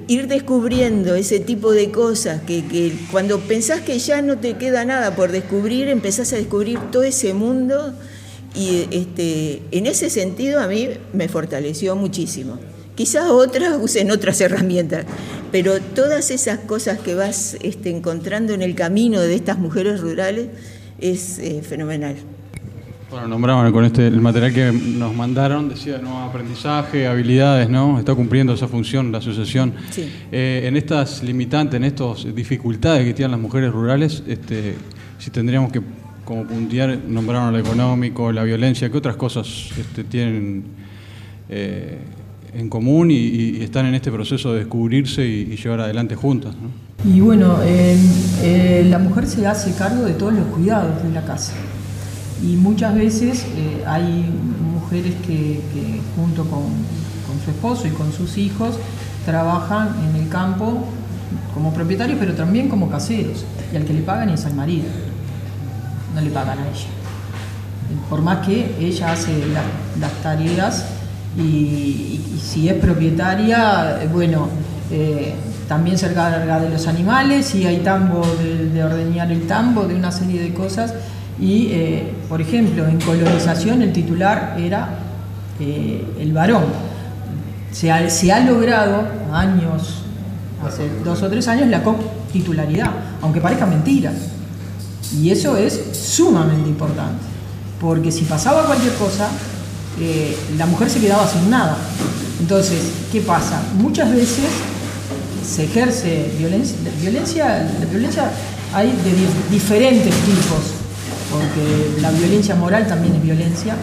ir 0.08 0.26
descubriendo 0.26 1.14
ese 1.14 1.38
tipo 1.38 1.70
de 1.70 1.92
cosas 1.92 2.42
que, 2.42 2.92
cuando 3.12 3.38
pensás 3.38 3.82
que 3.82 3.96
ya 4.00 4.22
no 4.22 4.38
te 4.38 4.54
queda 4.54 4.84
nada 4.84 5.14
por 5.14 5.30
descubrir, 5.30 5.88
empezás 5.88 6.32
a 6.32 6.36
descubrir 6.36 6.80
todo 6.90 7.04
ese 7.04 7.32
mundo 7.34 7.94
y 8.56 8.88
este, 8.90 9.62
en 9.70 9.86
ese 9.86 10.10
sentido 10.10 10.58
a 10.60 10.66
mí 10.66 10.88
me 11.12 11.28
fortaleció 11.28 11.94
muchísimo. 11.94 12.58
Quizás 12.96 13.28
otras 13.28 13.78
usen 13.80 14.10
otras 14.10 14.40
herramientas, 14.40 15.04
pero 15.52 15.80
todas 15.80 16.30
esas 16.30 16.60
cosas 16.60 16.98
que 16.98 17.14
vas 17.14 17.56
este, 17.60 17.90
encontrando 17.90 18.54
en 18.54 18.62
el 18.62 18.74
camino 18.74 19.20
de 19.20 19.34
estas 19.34 19.58
mujeres 19.58 20.00
rurales 20.00 20.48
es 20.98 21.38
eh, 21.38 21.60
fenomenal. 21.62 22.16
Bueno, 23.10 23.28
nombraban 23.28 23.70
con 23.70 23.84
este 23.84 24.06
el 24.06 24.20
material 24.20 24.52
que 24.52 24.72
nos 24.72 25.14
mandaron, 25.14 25.68
decía 25.68 25.98
nuevo 25.98 26.18
aprendizaje, 26.18 27.06
habilidades, 27.06 27.68
¿no? 27.68 27.98
Está 27.98 28.14
cumpliendo 28.14 28.54
esa 28.54 28.66
función 28.66 29.12
la 29.12 29.18
asociación. 29.18 29.74
Eh, 30.32 30.62
en 30.64 30.76
estas 30.76 31.22
limitantes, 31.22 31.76
en 31.76 31.84
estas 31.84 32.34
dificultades 32.34 33.04
que 33.04 33.12
tienen 33.12 33.32
las 33.32 33.40
mujeres 33.40 33.72
rurales, 33.72 34.22
este, 34.26 34.74
si 35.18 35.30
tendríamos 35.30 35.70
que 35.70 35.82
como 36.24 36.44
puntear, 36.44 36.98
nombraron 37.06 37.52
lo 37.52 37.58
económico, 37.58 38.32
la 38.32 38.42
violencia, 38.42 38.90
¿qué 38.90 38.96
otras 38.98 39.16
cosas 39.16 39.46
este, 39.78 40.02
tienen 40.02 40.64
eh, 41.48 41.98
en 42.58 42.68
común 42.68 43.10
y, 43.10 43.62
están 43.62 43.86
en 43.86 43.94
este 43.94 44.10
proceso 44.10 44.52
de 44.52 44.60
descubrirse 44.60 45.26
y, 45.26 45.56
llevar 45.56 45.80
adelante 45.80 46.14
juntas? 46.14 46.54
Y 47.04 47.20
bueno, 47.20 47.58
la 48.84 48.98
mujer 48.98 49.26
se 49.26 49.46
hace 49.46 49.74
cargo 49.74 50.04
de 50.04 50.14
todos 50.14 50.32
los 50.32 50.46
cuidados 50.46 51.02
de 51.02 51.10
la 51.10 51.24
casa 51.24 51.52
y 52.42 52.56
muchas 52.56 52.94
veces 52.94 53.46
eh, 53.56 53.82
hay 53.86 54.24
mujeres 54.72 55.14
que, 55.26 55.60
junto 56.16 56.44
con, 56.44 56.64
su 57.44 57.50
esposo 57.50 57.86
y 57.86 57.90
con 57.90 58.12
sus 58.12 58.38
hijos 58.38 58.76
trabajan 59.24 59.88
en 60.08 60.22
el 60.22 60.28
campo 60.28 60.84
como 61.54 61.72
propietarios, 61.72 62.18
pero 62.18 62.34
también 62.34 62.68
como 62.68 62.90
caseros. 62.90 63.44
Y 63.72 63.76
al 63.76 63.84
que 63.84 63.92
le 63.92 64.00
pagan 64.00 64.30
es 64.30 64.44
al 64.46 64.54
marido, 64.54 64.86
no 66.14 66.20
le 66.20 66.30
pagan 66.30 66.58
a 66.58 66.62
ella. 66.62 66.88
Por 68.10 68.22
más 68.22 68.46
que 68.46 68.74
ella 68.80 69.12
hace 69.12 69.32
las 70.00 70.12
tareas 70.22 70.86
y, 71.38 72.20
si 72.40 72.68
es 72.68 72.74
propietaria, 72.74 74.00
bueno, 74.12 74.48
eh, 74.90 75.34
también 75.68 75.98
se 75.98 76.06
encarga 76.06 76.60
de 76.60 76.70
los 76.70 76.86
animales 76.86 77.54
y 77.54 77.66
hay 77.66 77.78
tambo 77.78 78.22
de, 78.40 78.70
de 78.70 78.84
ordeñar 78.84 79.30
el 79.32 79.46
tambo, 79.46 79.84
de 79.84 79.94
una 79.94 80.12
serie 80.12 80.40
de 80.40 80.54
cosas 80.54 80.94
y, 81.38 81.68
eh, 81.70 82.14
por 82.28 82.40
ejemplo, 82.40 82.86
en 82.86 82.98
colonización 83.00 83.82
el 83.82 83.92
titular 83.92 84.56
era 84.58 84.88
eh, 85.60 86.04
el 86.18 86.32
varón. 86.32 86.64
Se 87.72 87.92
ha, 87.92 88.08
se 88.08 88.32
ha, 88.32 88.40
logrado 88.40 89.06
años, 89.32 90.02
hace 90.66 90.88
dos 91.04 91.22
o 91.22 91.28
tres 91.28 91.46
años, 91.48 91.68
la 91.68 91.82
titularidad, 92.32 92.90
aunque 93.20 93.40
parezca 93.40 93.66
mentira. 93.66 94.12
Y 95.14 95.30
eso 95.30 95.56
es 95.56 95.78
sumamente 95.92 96.70
importante, 96.70 97.22
porque 97.80 98.10
si 98.10 98.24
pasaba 98.24 98.64
cualquier 98.64 98.94
cosa, 98.94 99.28
eh, 100.00 100.36
la 100.58 100.66
mujer 100.66 100.90
se 100.90 101.00
quedaba 101.00 101.26
sin 101.28 101.50
nada. 101.50 101.76
Entonces, 102.40 102.80
¿qué 103.12 103.20
pasa? 103.20 103.62
Muchas 103.78 104.10
veces 104.12 104.44
se 105.46 105.64
ejerce 105.64 106.30
violencia, 106.38 106.76
violencia, 107.00 107.70
la 107.80 107.86
violencia 107.86 108.30
hay 108.74 108.88
de 108.88 109.54
diferentes 109.54 110.12
tipos 110.12 110.76
porque 111.30 112.00
la 112.00 112.10
violencia 112.10 112.54
moral 112.54 112.86
también 112.86 113.14
es 113.14 113.22
violencia 113.22 113.74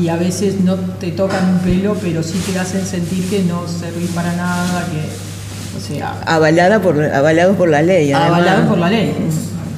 y 0.00 0.08
a 0.08 0.16
veces 0.16 0.60
no 0.60 0.76
te 0.76 1.12
tocan 1.12 1.48
un 1.48 1.58
pelo, 1.58 1.96
pero 2.00 2.22
sí 2.22 2.40
te 2.50 2.58
hacen 2.58 2.84
sentir 2.86 3.28
que 3.28 3.42
no 3.42 3.66
servís 3.68 4.10
para 4.10 4.34
nada, 4.34 4.86
que, 4.86 5.76
o 5.76 5.80
sea... 5.80 6.20
Avalada 6.26 6.80
por, 6.80 7.02
avalado 7.02 7.54
por 7.54 7.68
la 7.68 7.82
ley. 7.82 8.12
Avalado 8.12 8.68
por 8.68 8.78
la 8.78 8.88
ley, 8.88 9.14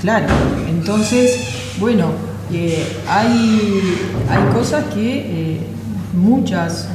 claro. 0.01 0.27
Entonces, 0.69 1.37
bueno, 1.79 2.13
eh, 2.53 2.87
hay, 3.09 3.99
hay 4.31 4.55
cosas 4.55 4.85
que 4.95 5.19
eh, 5.19 5.61
muchas 6.15 6.89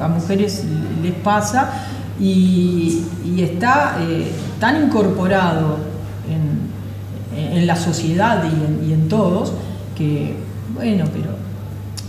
a 0.00 0.08
mujeres 0.08 0.64
les 1.02 1.14
pasa 1.14 1.70
y, 2.18 3.04
está 3.38 3.96
eh, 4.00 4.30
tan 4.58 4.84
incorporado 4.84 5.78
en, 6.28 7.56
en, 7.56 7.66
la 7.66 7.76
sociedad 7.76 8.44
y 8.44 8.48
en, 8.48 8.90
y 8.90 8.92
en 8.92 9.08
todos 9.08 9.52
que, 9.96 10.36
bueno, 10.74 11.04
pero 11.12 11.30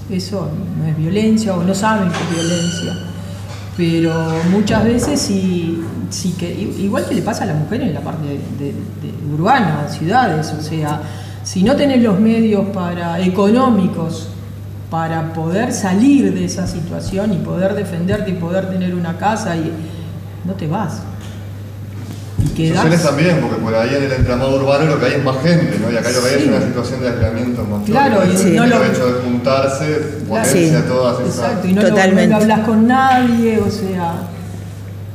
eso 0.09 0.49
no 0.77 0.87
es 0.87 0.97
violencia 0.97 1.55
o 1.55 1.63
no 1.63 1.73
saben 1.73 2.09
que 2.09 2.17
es 2.17 2.47
violencia. 2.47 2.93
Pero 3.77 4.13
muchas 4.51 4.83
veces 4.83 5.19
sí, 5.19 5.81
que, 6.37 6.51
igual 6.79 7.05
que 7.07 7.15
le 7.15 7.21
pasa 7.21 7.43
a 7.43 7.47
la 7.47 7.53
mujer 7.53 7.81
en 7.81 7.93
la 7.93 8.01
parte 8.01 8.27
de, 8.27 8.73
urbana, 9.33 9.87
ciudades, 9.89 10.53
o 10.57 10.61
sea, 10.61 11.01
si 11.43 11.63
no 11.63 11.75
tenés 11.75 12.03
los 12.03 12.19
medios 12.19 12.65
para 12.67 13.19
económicos 13.21 14.27
para 14.91 15.31
poder 15.31 15.71
salir 15.71 16.33
de 16.33 16.43
esa 16.43 16.67
situación 16.67 17.33
y 17.33 17.37
poder 17.37 17.73
defenderte 17.75 18.31
y 18.31 18.33
poder 18.33 18.69
tener 18.69 18.93
una 18.93 19.17
casa 19.17 19.55
y 19.55 19.71
no 20.43 20.53
te 20.53 20.67
vas. 20.67 21.01
Y 22.57 22.67
Sociales 22.67 23.01
también, 23.01 23.39
porque 23.39 23.55
por 23.61 23.73
ahí 23.73 23.95
en 23.95 24.03
el 24.03 24.11
entramado 24.11 24.57
urbano 24.57 24.85
lo 24.85 24.99
que 24.99 25.05
hay 25.05 25.13
es 25.13 25.23
más 25.23 25.37
gente, 25.41 25.79
¿no? 25.79 25.89
Y 25.89 25.95
acá 25.95 26.09
lo 26.11 26.21
que 26.21 26.29
hay 26.29 26.41
es 26.41 26.47
una 26.47 26.61
situación 26.61 26.99
de 26.99 27.09
aislamiento 27.09 27.63
más 27.63 27.83
Claro, 27.85 28.23
y 28.25 28.51
no 28.51 28.65
lo... 28.65 28.83
el 28.83 28.91
hecho 28.91 29.13
de 29.13 29.21
juntarse, 29.21 29.85
ponerse 30.27 30.75
a 30.75 30.85
todas 30.85 31.19
esas... 31.21 31.35
Exacto, 31.35 31.67
y 31.67 31.73
no, 31.73 31.81
Lo, 31.83 32.35
hablas 32.35 32.59
con 32.59 32.87
nadie, 32.87 33.59
o 33.59 33.71
sea, 33.71 34.15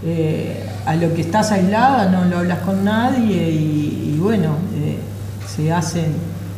eh, 0.07 0.65
a 0.87 0.97
lo 0.97 1.13
que 1.13 1.21
estás 1.21 1.53
aislada 1.53 2.09
no 2.09 2.25
lo 2.25 2.39
hablas 2.39 2.61
con 2.61 2.83
nadie 2.83 3.51
y, 3.51 4.19
bueno, 4.19 4.57
eh, 4.75 4.99
se 5.55 5.71
hace 5.71 6.07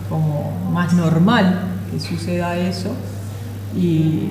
como 0.08 0.70
más 0.72 0.92
normal 0.92 1.77
que 1.90 2.00
suceda 2.00 2.57
eso. 2.57 2.90
Y, 3.76 4.28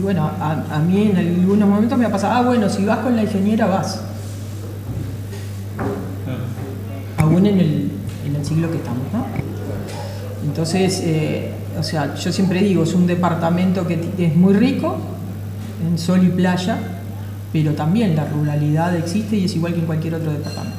bueno, 0.00 0.30
a, 0.40 0.64
a, 0.70 0.78
mí 0.78 1.10
en 1.10 1.16
algunos 1.16 1.68
momentos 1.68 1.98
me 1.98 2.04
ha 2.04 2.10
pasado, 2.10 2.34
ah, 2.34 2.42
bueno, 2.42 2.68
si 2.68 2.84
vas 2.84 2.98
con 2.98 3.16
la 3.16 3.22
ingeniera 3.22 3.66
vas. 3.66 4.00
aún 7.28 7.46
en 7.46 7.60
el, 7.60 7.90
siglo 8.44 8.70
que 8.70 8.76
estamos, 8.76 9.02
¿no? 9.12 9.26
Entonces, 10.46 11.02
eh, 11.04 11.52
o 11.78 11.82
sea, 11.82 12.14
yo 12.14 12.32
siempre 12.32 12.62
digo, 12.62 12.84
es 12.84 12.94
un 12.94 13.06
departamento 13.06 13.86
que 13.86 13.98
es 14.16 14.36
muy 14.36 14.54
rico 14.54 14.96
en 15.84 15.98
sol 15.98 16.24
y 16.24 16.28
playa, 16.28 16.78
pero 17.52 17.72
también 17.72 18.14
la 18.14 18.24
ruralidad 18.26 18.96
existe 18.96 19.36
y 19.36 19.44
es 19.44 19.56
igual 19.56 19.74
que 19.74 19.80
en 19.80 19.86
cualquier 19.86 20.14
otro 20.14 20.32
departamento. 20.32 20.78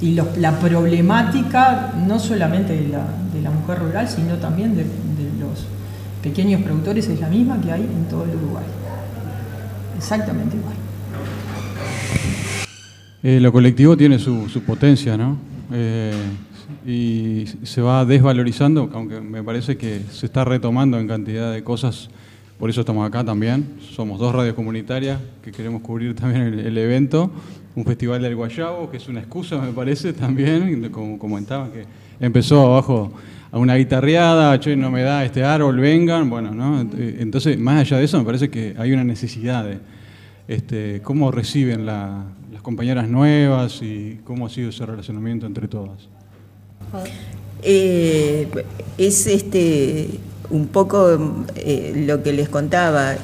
Y 0.00 0.12
la 0.12 0.58
problemática 0.58 1.92
no 2.06 2.18
solamente 2.18 2.72
de 2.72 2.88
la, 2.88 3.02
mujer 3.50 3.78
rural, 3.78 4.08
sino 4.08 4.36
también 4.36 4.74
de, 4.76 4.84
los 5.40 5.66
pequeños 6.22 6.62
productores 6.62 7.08
es 7.08 7.20
la 7.20 7.28
misma 7.28 7.60
que 7.60 7.72
hay 7.72 7.82
en 7.82 8.04
todo 8.08 8.24
el 8.24 8.30
Uruguay. 8.36 8.64
Exactamente 9.96 10.56
igual. 10.56 10.74
Eh, 13.22 13.40
lo 13.40 13.52
colectivo 13.52 13.96
tiene 13.96 14.18
su, 14.18 14.62
potencia, 14.66 15.16
¿no? 15.16 15.36
Eh, 15.72 16.12
y 16.86 17.44
se 17.62 17.80
va 17.80 18.04
desvalorizando, 18.04 18.90
aunque 18.92 19.20
me 19.20 19.42
parece 19.42 19.76
que 19.76 20.02
se 20.10 20.26
está 20.26 20.44
retomando 20.44 20.98
en 20.98 21.08
cantidad 21.08 21.52
de 21.52 21.62
cosas, 21.64 22.08
por 22.58 22.70
eso 22.70 22.80
estamos 22.80 23.06
acá 23.06 23.24
también. 23.24 23.76
Somos 23.80 24.18
dos 24.18 24.34
radios 24.34 24.54
comunitarias 24.54 25.20
que 25.42 25.52
queremos 25.52 25.82
cubrir 25.82 26.14
también 26.14 26.58
el, 26.58 26.78
evento, 26.78 27.30
un 27.74 27.84
festival 27.84 28.22
del 28.22 28.34
Guayabo, 28.34 28.90
que 28.90 28.96
es 28.96 29.08
una 29.08 29.20
excusa, 29.20 29.58
me 29.58 29.72
parece, 29.72 30.12
también, 30.12 30.88
como 30.90 31.18
comentaba, 31.18 31.70
que 31.72 31.84
empezó 32.20 32.66
abajo 32.66 33.12
a 33.50 33.58
una 33.58 33.76
guitarreada, 33.76 34.58
che, 34.60 34.76
no 34.76 34.90
me 34.90 35.02
da 35.02 35.24
este 35.24 35.44
árbol, 35.44 35.78
vengan, 35.80 36.28
bueno, 36.28 36.52
¿no? 36.52 36.80
Entonces, 36.80 37.58
más 37.58 37.80
allá 37.80 37.98
de 37.98 38.04
eso, 38.04 38.18
me 38.18 38.24
parece 38.24 38.50
que 38.50 38.74
hay 38.78 38.92
una 38.92 39.04
necesidad 39.04 39.64
de 39.64 39.78
este, 40.48 41.00
cómo 41.02 41.30
reciben 41.30 41.86
la, 41.86 42.24
compañeras 42.68 43.08
nuevas 43.08 43.80
y 43.80 44.20
cómo 44.24 44.44
ha 44.44 44.50
sido 44.50 44.68
ese 44.68 44.84
relacionamiento 44.84 45.46
entre 45.46 45.68
todas? 45.68 46.06
Eh, 47.62 48.46
es 48.98 49.26
este 49.26 50.10
un 50.50 50.66
poco 50.66 51.46
eh, 51.56 52.04
lo 52.06 52.22
que 52.22 52.34
les 52.34 52.50
contaba. 52.50 53.14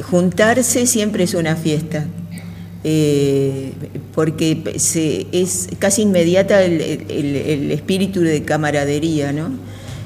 Juntarse 0.00 0.86
siempre 0.86 1.24
es 1.24 1.34
una 1.34 1.56
fiesta. 1.56 2.06
Eh, 2.88 3.72
porque 4.14 4.62
es 5.32 5.68
casi 5.80 6.02
inmediata 6.02 6.62
el, 6.62 7.72
espíritu 7.72 8.20
de 8.20 8.44
camaradería, 8.44 9.32
¿no? 9.32 9.50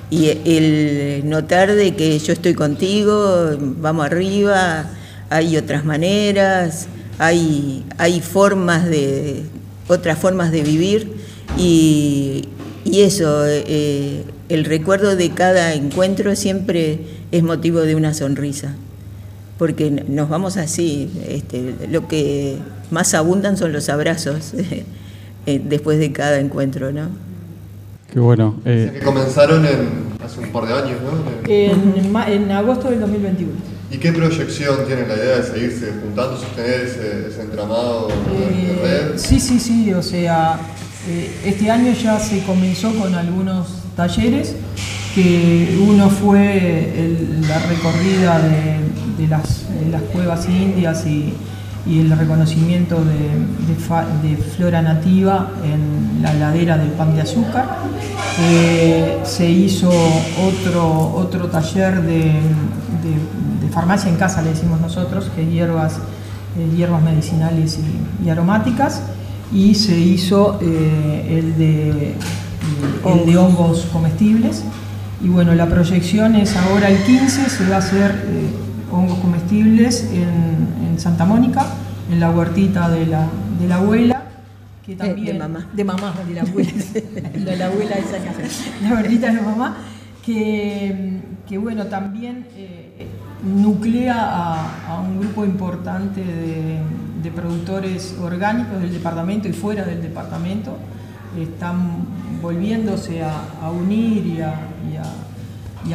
Y 0.09 0.29
el 0.47 1.29
notar 1.29 1.75
de 1.75 1.95
que 1.95 2.19
yo 2.19 2.33
estoy 2.33 2.55
contigo, 2.55 3.55
vamos 3.61 4.07
arriba, 4.07 4.93
hay 5.29 5.59
otras 5.59 5.85
maneras, 5.85 6.87
hay, 7.19 7.85
hay 7.99 8.23
formas 8.23 8.89
de, 8.89 9.43
otras 9.87 10.19
formas 10.19 10.51
de 10.51 10.63
vivir 10.63 11.13
y, 11.59 12.49
eso, 12.87 13.45
eh, 13.47 14.25
el 14.49 14.65
recuerdo 14.65 15.17
de 15.17 15.29
cada 15.33 15.75
encuentro 15.75 16.35
siempre 16.35 17.01
es 17.31 17.43
motivo 17.43 17.81
de 17.81 17.95
una 17.95 18.15
sonrisa, 18.15 18.75
porque 19.61 19.91
nos 19.91 20.31
vamos 20.31 20.57
así, 20.57 21.11
este, 21.29 21.75
lo 21.91 22.09
que 22.09 22.57
más 22.91 23.13
abundan 23.13 23.59
son 23.59 23.75
los 23.75 23.91
abrazos 23.91 24.55
eh, 25.47 25.63
después 25.63 25.99
de 25.99 26.13
cada 26.13 26.39
encuentro, 26.39 26.93
¿no? 26.93 27.11
Qué 28.11 28.21
bueno. 28.21 28.59
Eh. 28.65 28.91
Que 28.95 29.01
comenzaron 29.01 29.67
hace 30.25 30.41
un 30.41 30.51
par 30.51 30.65
de 30.65 30.73
años, 30.73 30.97
¿no? 31.03 31.47
En, 31.47 32.17
en 32.33 32.51
agosto 32.53 32.89
del 32.89 33.01
2021. 33.01 33.53
¿Y 33.91 33.99
qué 33.99 34.13
proyección 34.13 34.87
tiene 34.87 35.07
la 35.07 35.15
idea 35.15 35.37
de 35.37 35.43
seguirse 35.43 35.93
juntando, 36.05 36.39
sostener 36.39 36.81
ese, 36.81 37.43
entramado 37.43 38.09
de, 38.09 38.15
eh, 38.15 38.79
red? 39.11 39.19
Sí, 39.19 39.39
sí, 39.39 39.61
sí, 39.61 39.93
o 39.93 40.03
sea, 40.03 40.59
eh, 41.07 41.31
este 41.45 41.71
año 41.71 41.93
ya 41.93 42.19
se 42.19 42.43
comenzó 42.45 42.95
con 42.95 43.15
algunos 43.15 43.67
talleres, 43.95 44.55
que 45.15 45.79
uno 45.87 46.09
fue 46.09 47.29
la 47.47 47.59
recorrida 47.59 48.39
de, 48.39 49.00
las, 49.27 49.65
cuevas 50.13 50.49
indias 50.49 51.07
y, 51.07 51.35
el 51.87 52.11
reconocimiento 52.11 53.03
de, 53.03 54.37
flora 54.37 54.83
nativa 54.83 55.51
en 55.65 56.23
la 56.23 56.35
ladera 56.35 56.77
del 56.77 56.91
pan 56.91 57.15
de 57.15 57.23
azúcar. 57.23 57.79
Eh, 58.39 59.19
se 59.25 59.51
hizo 59.51 59.91
otro, 59.91 61.15
otro 61.17 61.49
taller 61.49 62.03
de 62.03 62.41
farmacia 63.71 64.11
en 64.11 64.17
casa 64.17 64.43
le 64.43 64.51
decimos 64.51 64.81
nosotros, 64.81 65.31
que 65.35 65.47
hierbas, 65.47 65.95
eh, 66.59 66.77
hierbas 66.77 67.03
medicinales 67.03 67.79
y, 68.25 68.29
aromáticas, 68.29 69.03
y 69.53 69.75
se 69.75 69.99
hizo 69.99 70.59
eh, 70.61 71.39
el, 71.39 71.57
de, 71.57 72.15
el 73.07 73.27
de 73.27 73.37
hongos 73.37 73.87
comestibles. 73.93 74.65
Y 75.23 75.29
bueno, 75.29 75.55
la 75.55 75.67
proyección 75.67 76.35
es 76.35 76.57
ahora 76.57 76.89
el 76.89 77.03
15, 77.03 77.51
se 77.51 77.69
va 77.69 77.77
a 77.77 77.79
hacer 77.79 78.15
hongos 78.93 79.19
comestibles 79.19 80.11
en, 80.13 80.99
Santa 80.99 81.25
Mónica, 81.25 81.65
en 82.13 82.21
la 82.21 82.31
huertita 82.31 82.91
de 82.91 83.07
la, 83.07 83.27
de 83.59 83.67
la 83.67 83.77
abuela. 83.77 84.25
Que 84.85 84.95
también, 84.95 85.39
de, 85.39 85.39
mamá. 85.39 85.69
De 85.73 85.85
mamá, 85.85 86.15
de 86.29 86.35
la 86.35 86.43
abuela. 86.43 86.73
de 87.33 87.57
la 87.57 87.67
abuela 87.67 87.97
esa 87.97 88.19
casa. 88.19 88.43
La 88.83 88.93
huertita 88.93 89.33
de 89.33 89.41
mamá. 89.41 89.79
Que, 90.23 91.21
que 91.49 91.57
bueno, 91.57 91.87
también 91.87 92.45
nuclea 93.43 94.17
a, 94.89 95.01
un 95.01 95.21
grupo 95.21 95.45
importante 95.45 96.23
de, 96.23 97.31
productores 97.31 98.17
orgánicos 98.21 98.81
del 98.81 98.93
departamento 98.93 99.49
y 99.49 99.53
fuera 99.53 99.85
del 99.85 100.03
departamento. 100.03 100.77
Están 101.39 102.05
volviéndose 102.43 103.23
a, 103.23 103.71
unir 103.71 104.27
y 104.27 104.41
a, 104.41 104.55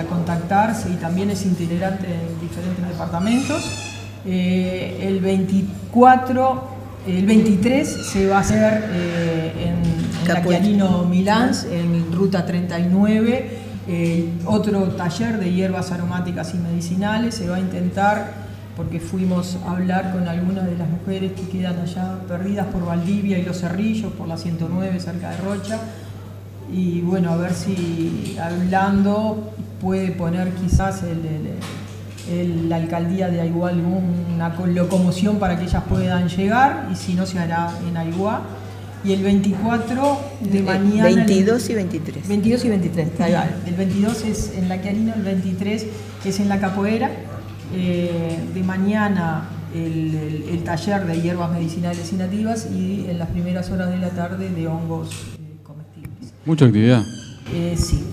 contactarse 0.07 0.89
y 0.89 0.95
también 0.95 1.29
es 1.29 1.45
itinerante 1.45 2.07
en 2.07 2.39
diferentes 2.39 2.87
departamentos. 2.87 3.91
Eh, 4.25 5.07
el 5.07 5.19
24, 5.19 6.63
el 7.07 7.25
23 7.25 7.87
se 7.87 8.27
va 8.27 8.37
a 8.37 8.39
hacer 8.39 8.89
eh, 8.91 9.53
en, 9.67 10.27
en 10.27 10.33
Laquianino 10.33 11.05
Milán, 11.05 11.51
en 11.71 12.11
Ruta 12.11 12.45
39 12.45 13.65
eh, 13.87 14.33
otro 14.45 14.81
taller 14.93 15.37
de 15.37 15.53
hierbas 15.53 15.91
aromáticas 15.91 16.55
y 16.55 16.57
medicinales 16.57 17.35
se 17.35 17.47
va 17.47 17.57
a 17.57 17.59
intentar, 17.59 18.33
porque 18.75 18.99
fuimos 18.99 19.57
a 19.65 19.73
hablar 19.73 20.11
con 20.11 20.27
algunas 20.27 20.65
de 20.65 20.75
las 20.75 20.89
mujeres 20.89 21.33
que 21.33 21.47
quedan 21.47 21.79
allá 21.79 22.17
perdidas 22.27 22.65
por 22.67 22.83
Valdivia 22.85 23.37
y 23.37 23.43
los 23.43 23.59
Cerrillos, 23.59 24.11
por 24.13 24.27
la 24.27 24.37
109 24.37 24.99
cerca 24.99 25.29
de 25.31 25.37
Rocha, 25.37 25.79
y 26.71 27.01
bueno, 27.01 27.31
a 27.31 27.37
ver 27.37 27.53
si 27.53 28.37
hablando 28.41 29.51
puede 29.81 30.11
poner 30.11 30.49
quizás 30.53 31.03
la 32.69 32.75
alcaldía 32.77 33.29
de 33.29 33.39
Aiguá 33.41 33.69
alguna 33.69 34.55
locomoción 34.67 35.37
para 35.37 35.57
que 35.57 35.65
ellas 35.65 35.83
puedan 35.87 36.27
llegar, 36.27 36.89
y 36.91 36.95
si 36.95 37.13
no 37.13 37.25
se 37.25 37.37
hará 37.39 37.69
en 37.87 37.95
Aiguá 37.97 38.41
y 39.03 39.11
el 39.13 39.21
24 39.21 40.17
de 40.41 40.61
mañana. 40.63 41.03
22 41.03 41.69
y 41.69 41.75
23. 41.75 42.27
22 42.27 42.65
y 42.65 42.69
23, 42.69 43.07
El 43.67 43.75
22 43.75 44.23
es 44.25 44.53
en 44.57 44.67
la 44.67 44.81
Querina, 44.81 45.13
el 45.13 45.21
23 45.21 45.85
es 46.25 46.39
en 46.39 46.49
la 46.49 46.59
Capoeira. 46.59 47.11
Eh, 47.73 48.39
de 48.53 48.63
mañana 48.63 49.49
el, 49.73 50.15
el- 50.15 50.45
el 50.51 50.63
taller 50.63 51.05
de 51.05 51.19
hierbas 51.21 51.51
medicinales 51.51 52.11
y 52.13 52.15
nativas 52.15 52.67
y 52.71 53.05
en 53.09 53.19
las 53.19 53.27
primeras 53.29 53.69
horas 53.71 53.89
de 53.89 53.97
la 53.97 54.09
tarde 54.09 54.49
de 54.49 54.67
hongos 54.67 55.09
eh. 55.11 55.44
Mucha 56.45 56.65
actividad. 56.65 57.03
Eh, 57.53 57.75
sí, 57.77 58.03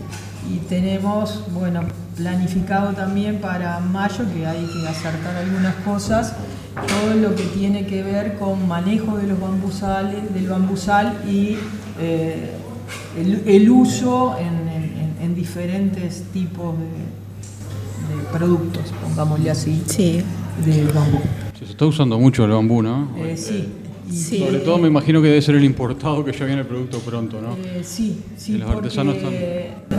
y 0.51 0.59
tenemos, 0.69 1.43
bueno, 1.53 1.81
planificado 2.17 2.93
también 2.93 3.41
para 3.41 3.81
mayo 3.81 4.25
que 4.35 4.47
hay 4.47 4.67
que 4.67 4.89
acertar 4.89 5.37
algunas 5.37 5.75
cosas, 5.77 6.35
todo 6.75 7.15
lo 7.15 7.35
que 7.35 7.45
tiene 7.45 7.87
que 7.87 8.03
ver 8.03 8.37
con 8.39 8.67
manejo 8.69 9.17
de 9.19 9.27
los 9.27 9.41
bambusales, 9.41 10.33
del 10.35 10.49
bambusal 10.49 11.23
y 11.29 11.57
eh, 12.01 12.53
el, 13.19 13.43
el 13.47 13.71
uso 13.71 14.37
en, 14.39 14.69
en- 14.69 14.83
en- 14.99 15.13
en 15.23 15.35
diferentes 15.35 16.25
tipos 16.33 16.75
de, 16.79 16.85
de 18.17 18.23
productos, 18.39 18.83
pongámosle 19.03 19.51
así, 19.51 19.83
Sí, 19.87 20.23
del 20.65 20.89
bambú. 20.89 21.19
Se 21.59 21.65
está 21.65 21.87
usando 21.87 22.19
mucho 22.19 22.45
el 22.45 22.51
bambú, 22.51 22.83
¿no? 22.83 23.11
Eh, 23.19 23.37
sí, 23.37 23.69
Sí. 24.13 24.39
Sobre 24.39 24.59
todo 24.59 24.79
me 24.79 24.89
imagino 24.89 25.21
que 25.23 25.29
debe 25.29 25.43
ser 25.43 25.55
el 25.57 25.65
importado 25.65 26.25
que 26.25 26.33
ya 26.33 26.45
viene 26.45 26.61
el 26.61 26.67
producto 26.67 26.99
pronto, 27.01 27.41
¿no? 27.41 27.57
Eh, 27.65 27.83
sí, 27.85 28.21
sí, 28.37 28.53
Y 28.53 28.59
los 28.59 28.71
porque, 28.71 28.87
artesanos 28.87 29.17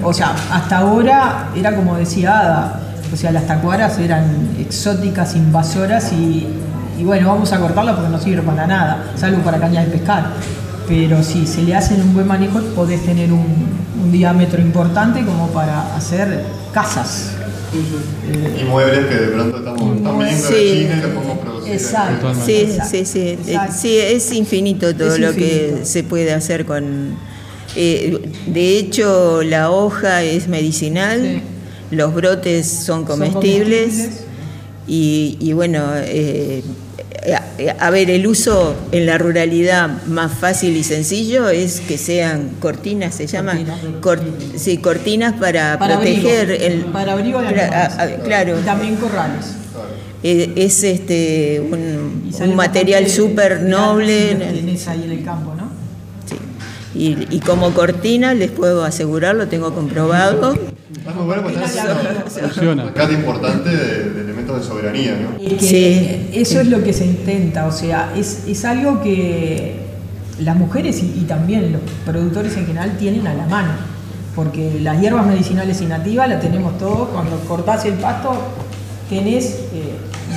O 0.04 0.14
sea, 0.14 0.36
hasta 0.52 0.78
ahora 0.78 1.50
era 1.56 1.76
como 1.76 1.96
decía 1.98 2.40
Ada, 2.40 2.82
o 3.12 3.16
sea, 3.16 3.32
las 3.32 3.48
tacuaras 3.48 3.98
eran 4.00 4.56
exóticas, 4.60 5.36
invasoras 5.36 6.12
y, 6.14 6.48
y 7.00 7.04
bueno, 7.04 7.30
vamos 7.30 7.52
a 7.54 7.60
cortarla 7.60 7.96
porque 7.96 8.10
no 8.10 8.20
sirve 8.20 8.42
para 8.42 8.68
nada, 8.68 9.14
salvo 9.16 9.42
para 9.42 9.60
cañas 9.60 9.86
de 9.86 9.92
pescar. 9.92 10.26
Pero 10.88 11.24
si 11.24 11.48
se 11.48 11.64
le 11.64 11.76
hacen 11.76 12.02
un 12.02 12.14
buen 12.14 12.28
manejo, 12.28 12.60
podés 12.76 13.06
tener 13.06 13.32
un, 13.32 13.46
un 14.04 14.12
diámetro 14.12 14.62
importante 14.62 15.24
como 15.24 15.48
para 15.50 15.96
hacer 15.96 16.44
casas. 16.74 17.36
Y 17.74 18.64
muebles 18.66 19.06
que 19.08 19.16
de 19.16 19.28
pronto 19.30 19.58
estamos, 19.58 19.98
están 19.98 20.20
viniendo 20.20 20.48
de 20.48 20.54
Sí. 20.54 20.80
China 20.84 20.98
y 20.98 21.02
Exacto. 21.68 22.34
Sí, 22.46 22.56
Exacto. 22.58 22.90
sí, 22.92 23.06
sí. 23.06 23.20
Eh, 23.20 23.38
Exacto. 23.48 23.74
Sí, 23.80 23.98
es 23.98 24.32
infinito 24.32 24.94
todo 24.96 25.14
Es 25.16 25.20
lo 25.20 25.34
que 25.34 25.80
se 25.84 26.04
puede 26.04 26.34
hacer 26.34 26.66
con... 26.66 27.16
eh, 27.76 28.20
de 28.48 28.78
hecho, 28.78 29.42
la 29.44 29.72
hoja 29.72 30.24
es 30.24 30.48
medicinal, 30.48 31.42
los 31.92 32.14
brotes 32.14 32.68
son 32.68 33.06
comestibles, 33.06 33.94
comestibles. 33.94 34.24
Y, 34.88 35.38
y 35.40 35.54
bueno, 35.54 35.82
eh, 35.96 36.62
a, 37.80 37.86
a 37.88 37.90
ver, 37.90 38.10
el 38.10 38.28
uso 38.28 38.76
en 38.92 39.06
la 39.06 39.18
ruralidad 39.18 40.04
más 40.08 40.34
fácil 40.34 40.76
y 40.76 40.84
sencillo 40.84 41.48
es 41.50 41.80
que 41.80 41.98
sean 41.98 42.50
cortinas, 42.60 43.16
se 43.16 43.28
llaman, 43.28 43.66
Cortinas. 44.02 44.02
Cor- 44.02 44.60
sí, 44.60 44.78
cortinas 44.80 45.34
para, 45.40 45.80
Para 45.80 45.96
proteger 45.96 46.52
abrigo, 46.52 46.66
el... 46.66 46.80
para 46.92 47.14
abrigo 47.14 47.40
de 47.42 47.48
animales. 47.48 47.72
a- 47.74 48.04
a- 48.04 48.16
claro, 48.18 48.60
Y 48.60 48.64
también 48.64 48.96
corrales. 48.98 49.46
Eh, 50.24 50.54
es 50.56 50.84
este 50.84 51.60
un, 51.60 52.56
material 52.56 53.08
súper 53.10 53.62
noble. 53.62 54.36
los 54.36 54.54
tenés 54.54 54.88
ahí 54.88 55.04
en 55.04 55.12
el 55.12 55.24
campo, 55.24 55.54
¿no? 55.56 55.70
Sí. 56.26 56.36
Y, 56.98 57.36
y 57.36 57.40
como 57.42 57.72
cortina 57.74 58.34
les 58.34 58.50
puedo 58.52 58.84
asegurar, 58.86 59.36
lo 59.36 59.48
tengo 59.48 59.74
comprobado. 59.74 60.54
Está 60.54 61.12
muy 61.14 61.26
bueno 61.26 61.44
haciendo 61.62 61.96
Funciona. 62.30 62.84
un 62.84 62.90
rescate 62.90 63.14
importante 63.14 63.70
de, 63.70 64.10
de 64.12 64.22
elementos 64.22 64.62
de 64.62 64.64
soberanía, 64.66 65.18
¿no? 65.20 65.38
Que 65.38 65.60
Sí. 65.60 66.30
Eso 66.34 66.62
es 66.62 66.68
lo 66.68 66.82
que 66.84 66.94
se 66.94 67.06
intenta, 67.06 67.68
o 67.68 67.72
sea, 67.74 68.14
es, 68.16 68.44
es 68.48 68.64
algo 68.64 69.02
que 69.02 69.76
las 70.40 70.56
mujeres 70.56 71.04
y, 71.04 71.08
y 71.20 71.26
también 71.28 71.74
los 71.74 71.82
productores 72.06 72.56
en 72.56 72.66
general 72.66 72.98
tienen 72.98 73.28
a 73.28 73.34
la 73.34 73.46
mano, 73.48 73.74
porque 74.36 74.80
las 74.82 75.02
hierbas 75.02 75.26
medicinales 75.26 75.82
y 75.82 75.86
nativas 75.86 76.30
las 76.30 76.40
tenemos 76.42 76.78
todos, 76.78 77.10
cuando 77.10 77.38
cortás 77.42 77.84
el 77.86 77.96
pasto 77.96 78.32
tenés 79.10 79.46
eh, 79.74 79.93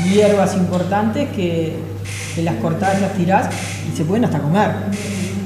hierbas 0.07 0.55
importantes 0.55 1.29
que, 1.31 1.77
que 2.35 2.43
las 2.43 2.57
cortás, 2.57 3.01
las 3.01 3.13
tirás 3.15 3.49
y 3.93 3.97
se 3.97 4.05
pueden 4.05 4.25
hasta 4.25 4.39
comer. 4.39 4.71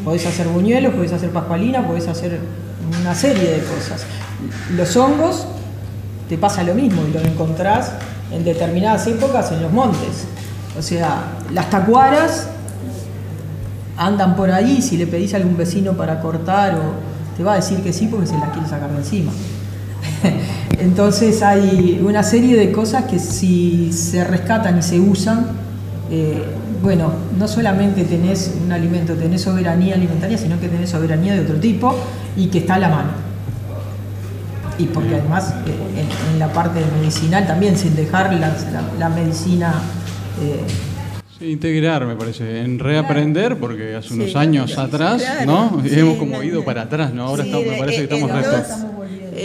Podés 0.04 0.26
hacer 0.26 0.48
buñuelos, 0.48 0.94
podés 0.94 1.12
hacer 1.12 1.30
pascualina, 1.30 1.86
podés 1.86 2.08
hacer 2.08 2.40
una 3.00 3.14
serie 3.14 3.50
de 3.50 3.58
cosas. 3.58 4.04
Los 4.74 4.96
hongos 4.96 5.46
te 6.28 6.38
pasa 6.38 6.62
lo 6.62 6.74
mismo 6.74 7.02
y 7.06 7.12
lo 7.12 7.20
encontrás 7.20 7.92
en 8.32 8.44
determinadas 8.44 9.06
épocas 9.06 9.52
en 9.52 9.62
los 9.62 9.72
montes. 9.72 10.26
O 10.78 10.82
sea, 10.82 11.24
las 11.52 11.68
tacuaras 11.68 12.48
andan 13.96 14.36
por 14.36 14.50
ahí, 14.50 14.80
si 14.80 14.96
le 14.96 15.06
pedís 15.06 15.34
a 15.34 15.36
algún 15.36 15.56
vecino 15.56 15.92
para 15.92 16.20
cortar 16.20 16.74
o 16.76 17.36
te 17.36 17.42
va 17.42 17.54
a 17.54 17.56
decir 17.56 17.82
que 17.82 17.92
sí 17.92 18.06
porque 18.06 18.26
se 18.26 18.38
las 18.38 18.50
quiere 18.50 18.68
sacar 18.68 18.90
de 18.90 18.98
encima. 18.98 19.32
Entonces 20.78 21.42
hay 21.42 22.00
una 22.04 22.22
serie 22.22 22.56
de 22.56 22.72
cosas 22.72 23.04
que 23.04 23.18
si 23.18 23.92
se 23.92 24.24
rescatan 24.24 24.78
y 24.78 24.82
se 24.82 24.98
usan, 25.00 25.46
eh, 26.10 26.42
bueno, 26.82 27.12
no 27.38 27.46
solamente 27.46 28.04
tenés 28.04 28.54
un 28.64 28.72
alimento, 28.72 29.14
tenés 29.14 29.42
soberanía 29.42 29.94
alimentaria, 29.94 30.38
sino 30.38 30.58
que 30.58 30.68
tenés 30.68 30.90
soberanía 30.90 31.34
de 31.34 31.40
otro 31.40 31.56
tipo 31.56 31.94
y 32.36 32.46
que 32.46 32.58
está 32.58 32.74
a 32.76 32.78
la 32.78 32.88
mano. 32.88 33.10
Y 34.78 34.86
porque 34.86 35.14
además 35.16 35.52
eh, 35.66 36.00
en, 36.00 36.32
en 36.32 36.38
la 36.38 36.48
parte 36.52 36.80
medicinal 36.98 37.46
también, 37.46 37.76
sin 37.76 37.94
dejar 37.94 38.32
la, 38.32 38.48
la- 38.48 38.82
la 38.98 39.08
medicina 39.10 39.74
eh, 40.42 41.46
integrar, 41.46 42.06
me 42.06 42.16
parece, 42.16 42.60
en 42.62 42.78
reaprender, 42.78 43.56
porque 43.58 43.96
hace 43.96 44.14
unos 44.14 44.30
Sí, 44.32 44.36
años 44.38 44.72
claro, 44.72 44.88
atrás, 44.88 45.22
claro, 45.22 45.46
¿no? 45.46 45.82
sí, 45.86 45.98
hemos 45.98 46.16
como 46.16 46.42
ido 46.42 46.64
para 46.64 46.82
atrás, 46.82 47.12
¿no? 47.12 47.26
Ahora 47.26 47.44
Sí, 47.44 47.50
estamos, 47.50 47.66
me 47.72 47.78
parece 47.78 47.96
que 47.98 48.14
estamos 48.14 48.30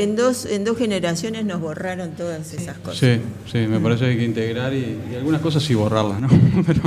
en 0.04 0.16
dos- 0.16 0.16
En 0.16 0.16
dos, 0.16 0.46
en 0.46 0.64
dos 0.66 0.78
generaciones 0.78 1.46
nos 1.46 1.60
borraron 1.62 2.12
todas 2.12 2.52
esas 2.54 2.78
cosas. 2.78 2.98
Sí, 3.00 3.22
sí, 3.52 3.60
me 3.68 3.80
parece 3.80 4.06
que 4.06 4.12
hay 4.12 4.18
que 4.18 4.24
integrar 4.24 4.74
y, 4.74 4.98
y 5.12 5.16
algunas 5.16 5.42
cosas 5.42 5.62
sí 5.64 5.74
borrarlas, 5.76 6.20
¿no? 6.22 6.28
Pero, 6.66 6.82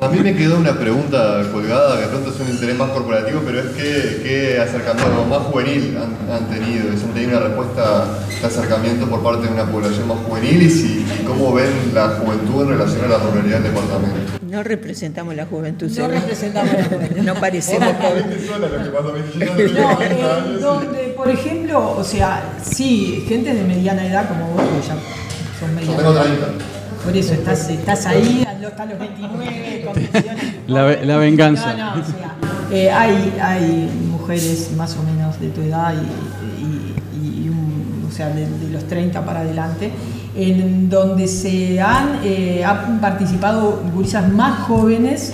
A 0.00 0.08
mí 0.08 0.20
me 0.20 0.34
quedó 0.36 0.58
una 0.58 0.78
pregunta 0.78 1.44
colgada 1.52 1.96
que 1.96 2.02
de 2.02 2.08
pronto 2.08 2.30
es 2.30 2.40
un 2.40 2.48
interés 2.54 2.76
más 2.78 2.90
corporativo, 2.90 3.40
pero 3.44 3.60
es 3.60 3.66
que, 3.76 4.20
qué 4.22 4.58
acercamiento 4.60 5.24
más 5.28 5.38
juvenil 5.40 5.96
han, 5.96 6.30
han 6.32 6.48
tenido, 6.48 6.96
si 6.96 7.04
han 7.04 7.12
tenido 7.14 7.38
una 7.38 7.48
respuesta 7.48 8.18
de 8.40 8.46
acercamiento 8.46 9.08
por 9.08 9.22
parte 9.22 9.46
de 9.46 9.52
una 9.54 9.64
población 9.70 10.06
más 10.08 10.18
juvenil 10.18 10.62
y, 10.62 10.70
si, 10.70 10.86
y 11.20 11.24
cómo 11.26 11.52
ven 11.54 11.70
la 11.94 12.08
juventud 12.10 12.62
en 12.62 12.68
relación 12.70 13.04
a 13.04 13.08
la 13.08 13.18
ruralidad 13.18 13.60
del 13.60 13.72
departamento. 13.74 14.37
No 14.48 14.62
representamos 14.62 15.34
la 15.34 15.46
juventud. 15.46 15.90
No 15.98 16.08
representamos 16.08 16.72
la 16.72 16.84
juventud. 16.84 17.16
No 17.22 17.34
parecemos 17.34 17.88
jóvenes. 18.00 18.38
No, 19.74 20.00
eh, 20.02 20.58
donde, 20.60 20.98
por 21.16 21.28
ejemplo, 21.30 21.94
o 21.96 22.02
sea, 22.04 22.42
sí, 22.62 23.24
gente 23.28 23.52
de 23.54 23.62
mediana 23.64 24.06
edad 24.06 24.28
como 24.28 24.46
vos, 24.52 24.62
que 24.62 24.86
ya 24.88 24.94
son 25.60 25.70
Yo 25.70 25.74
mediana 25.74 26.02
edad. 26.02 26.22
30. 26.24 26.46
Por 27.04 27.16
eso 27.16 27.32
estás, 27.34 27.68
estás 27.70 28.06
ahí, 28.06 28.44
hasta 28.66 28.84
los 28.86 28.98
29, 28.98 29.84
condiciones. 29.86 30.44
La 30.66 30.82
la 31.04 31.16
venganza. 31.16 31.74
No, 31.74 31.96
no, 31.96 32.02
o 32.02 32.04
sea, 32.04 32.34
eh, 32.70 32.90
hay, 32.90 33.34
hay 33.40 33.90
mujeres 34.10 34.70
más 34.76 34.96
o 34.96 35.02
menos 35.02 35.40
de 35.40 35.48
tu 35.48 35.62
edad 35.62 35.94
y, 35.94 36.64
y- 36.64 37.44
y 37.44 37.48
un- 37.48 38.06
o 38.08 38.12
sea, 38.12 38.28
de, 38.30 38.46
de 38.48 38.70
los 38.70 38.84
30 38.86 39.24
para 39.24 39.40
adelante, 39.40 39.90
en 40.38 40.88
donde 40.88 41.26
se 41.28 41.80
han, 41.80 42.20
eh, 42.24 42.64
han 42.64 43.00
participado 43.00 43.82
gurisas 43.94 44.32
más 44.32 44.60
jóvenes 44.60 45.32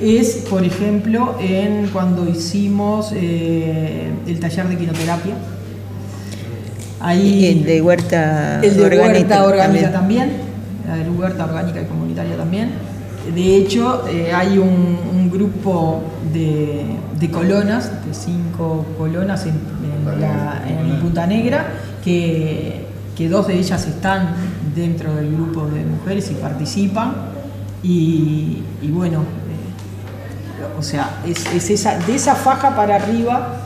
es, 0.00 0.44
por 0.50 0.64
ejemplo, 0.64 1.36
en 1.40 1.88
cuando 1.92 2.28
hicimos 2.28 3.12
eh, 3.14 4.10
el 4.26 4.40
taller 4.40 4.68
de 4.68 4.76
quinoterapia. 4.76 5.34
Ahí, 7.00 7.46
El 7.46 7.64
de 7.64 7.82
huerta 7.82 8.60
el 8.62 8.76
de 8.76 8.84
orgánica 8.84 9.42
huerta 9.42 9.44
orgánica 9.44 9.92
también. 9.92 10.28
también, 10.30 10.30
la 10.86 10.96
de 10.96 11.10
huerta 11.10 11.44
orgánica 11.44 11.80
y 11.80 11.84
comunitaria 11.86 12.36
también. 12.36 12.70
De 13.34 13.56
hecho, 13.56 14.04
eh, 14.08 14.32
hay 14.34 14.58
un, 14.58 14.98
un 15.12 15.30
grupo 15.30 16.02
de, 16.32 16.84
de 17.18 17.30
colonas, 17.30 17.90
de 18.06 18.14
cinco 18.14 18.84
colonas 18.98 19.46
en, 19.46 19.54
en 20.14 20.20
la- 20.20 20.62
en 20.68 21.00
Punta 21.00 21.26
Negra, 21.26 21.66
que, 22.04 22.86
que 23.16 23.28
dos 23.28 23.46
de 23.46 23.58
ellas 23.58 23.86
están 23.86 24.34
dentro 24.74 25.14
del 25.14 25.32
grupo 25.34 25.66
de 25.66 25.84
mujeres 25.84 26.30
y 26.30 26.34
participan. 26.34 27.14
Y, 27.82 28.62
bueno, 28.90 29.20
eh, 29.20 30.78
o 30.78 30.82
sea, 30.82 31.20
es, 31.26 31.44
es 31.52 31.70
esa, 31.70 31.98
de 31.98 32.14
esa 32.14 32.34
faja 32.34 32.74
para 32.76 32.96
arriba 32.96 33.58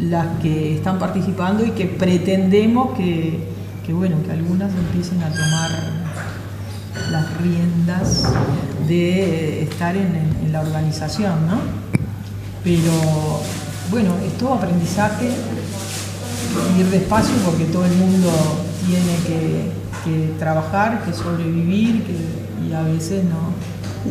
las 0.00 0.26
que 0.40 0.76
están 0.76 0.98
participando 0.98 1.64
y 1.66 1.70
que 1.72 1.86
pretendemos 1.86 2.96
que, 2.96 3.38
que, 3.84 3.92
bueno, 3.92 4.16
que 4.24 4.32
algunas 4.32 4.70
empiecen 4.72 5.22
a 5.22 5.28
tomar 5.28 5.70
las 7.10 7.36
riendas 7.38 8.24
de 8.88 9.62
estar 9.64 9.94
en, 9.96 10.06
en- 10.16 10.36
en 10.46 10.52
la 10.52 10.60
organización, 10.60 11.46
¿no? 11.46 11.58
Pero 12.64 12.92
bueno, 13.90 14.10
es 14.26 14.36
todo 14.38 14.54
aprendizaje, 14.54 15.30
ir 16.78 16.86
despacio 16.86 17.34
porque 17.44 17.64
todo 17.64 17.84
el 17.84 17.92
mundo 17.92 18.30
tiene 18.88 19.14
que, 19.26 19.70
que 20.04 20.38
trabajar, 20.38 21.04
que 21.04 21.12
sobrevivir, 21.12 22.02
que- 22.02 22.68
y 22.68 22.72
a 22.72 22.82
veces 22.82 23.22
no. 23.24 23.52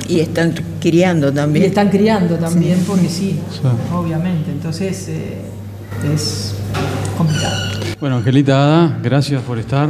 Y 0.07 0.19
están 0.19 0.53
criando 0.79 1.29
Y 1.29 1.33
también. 1.33 1.65
están 1.65 1.89
criando 1.89 2.35
también, 2.35 2.79
porque 2.87 3.09
sí, 3.09 3.39
Sí. 3.51 3.59
obviamente. 3.93 4.51
Entonces 4.51 5.07
eh, 5.09 5.41
es 6.13 6.53
complicado. 7.17 7.55
bueno, 7.99 8.17
Angelita 8.17 8.63
Ada, 8.63 8.99
gracias 9.01 9.41
por 9.43 9.57
estar. 9.59 9.89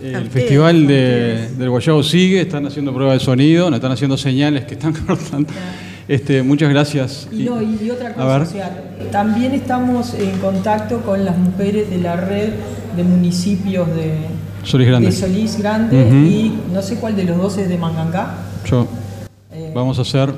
El 0.00 0.30
festival 0.30 0.86
de- 0.86 1.48
del 1.58 1.70
Guayabo 1.70 2.02
sigue, 2.04 2.40
están 2.42 2.64
haciendo 2.66 2.94
pruebas 2.94 3.18
de 3.18 3.24
sonido, 3.24 3.68
nos 3.70 3.78
están 3.78 3.92
haciendo 3.92 4.16
señales 4.16 4.64
que 4.64 4.74
están 4.74 4.92
cortando. 5.06 5.52
Este, 6.06 6.42
muchas 6.42 6.70
gracias. 6.70 7.28
Y, 7.32 7.42
no, 7.44 7.60
y, 7.60 7.78
y 7.84 7.90
otra 7.90 8.14
cosa, 8.14 8.38
o 8.38 8.46
sea, 8.46 8.82
también 9.12 9.52
estamos 9.52 10.14
en 10.14 10.38
contacto 10.38 11.00
con 11.02 11.24
las 11.24 11.36
mujeres 11.36 11.90
de 11.90 11.98
la 11.98 12.16
red 12.16 12.50
de 12.98 13.04
municipios 13.04 13.88
de 13.96 14.18
Solís 14.64 14.88
Grande. 14.88 15.06
de 15.10 15.12
Solís 15.16 15.56
Grande 15.58 16.04
Ujú. 16.04 16.14
y 16.16 16.58
no 16.74 16.82
sé 16.82 16.96
cuál 16.96 17.16
de 17.16 17.24
los 17.24 17.36
dos 17.38 17.56
es 17.58 17.68
de 17.68 17.78
Mangangá. 17.78 18.34
Yo. 18.66 18.86
Eh, 19.50 19.72
Vamos 19.74 19.98
a 19.98 20.02
hacer 20.02 20.30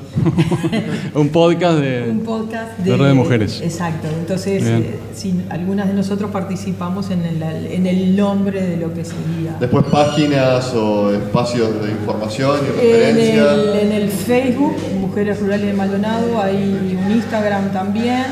un 1.14 1.29
podcast 1.31 1.79
de... 1.79 2.09
un 2.11 2.20
podcast 2.20 2.79
de 2.79 2.96
Red 2.96 3.09
de 3.09 3.14
Mujeres. 3.14 3.61
Exacto. 3.61 4.07
Entonces, 4.18 4.62
eh, 4.64 4.99
sí, 5.14 5.42
algunas 5.51 5.88
de 5.88 5.94
nosotros 5.94 6.31
participamos 6.31 7.11
en 7.11 7.23
el, 7.25 7.42
en 7.42 7.87
el 7.87 8.16
nombre 8.16 8.62
de 8.62 8.77
lo 8.77 8.94
que 8.94 9.05
sería. 9.05 9.57
Después 9.59 9.85
páginas 9.87 10.73
o 10.75 11.12
espacios 11.12 11.83
de 11.85 11.90
información 11.90 12.57
y 12.62 12.68
En 12.87 13.16
referencia. 13.16 13.53
el, 13.55 13.79
en 13.88 13.92
el 13.92 14.09
Facebook, 14.11 14.77
Mujeres 15.01 15.40
Rurales 15.40 15.66
de 15.66 15.73
Maldonado, 15.75 16.40
hay 16.40 16.96
un 17.05 17.11
Instagram 17.12 17.73
también 17.73 18.25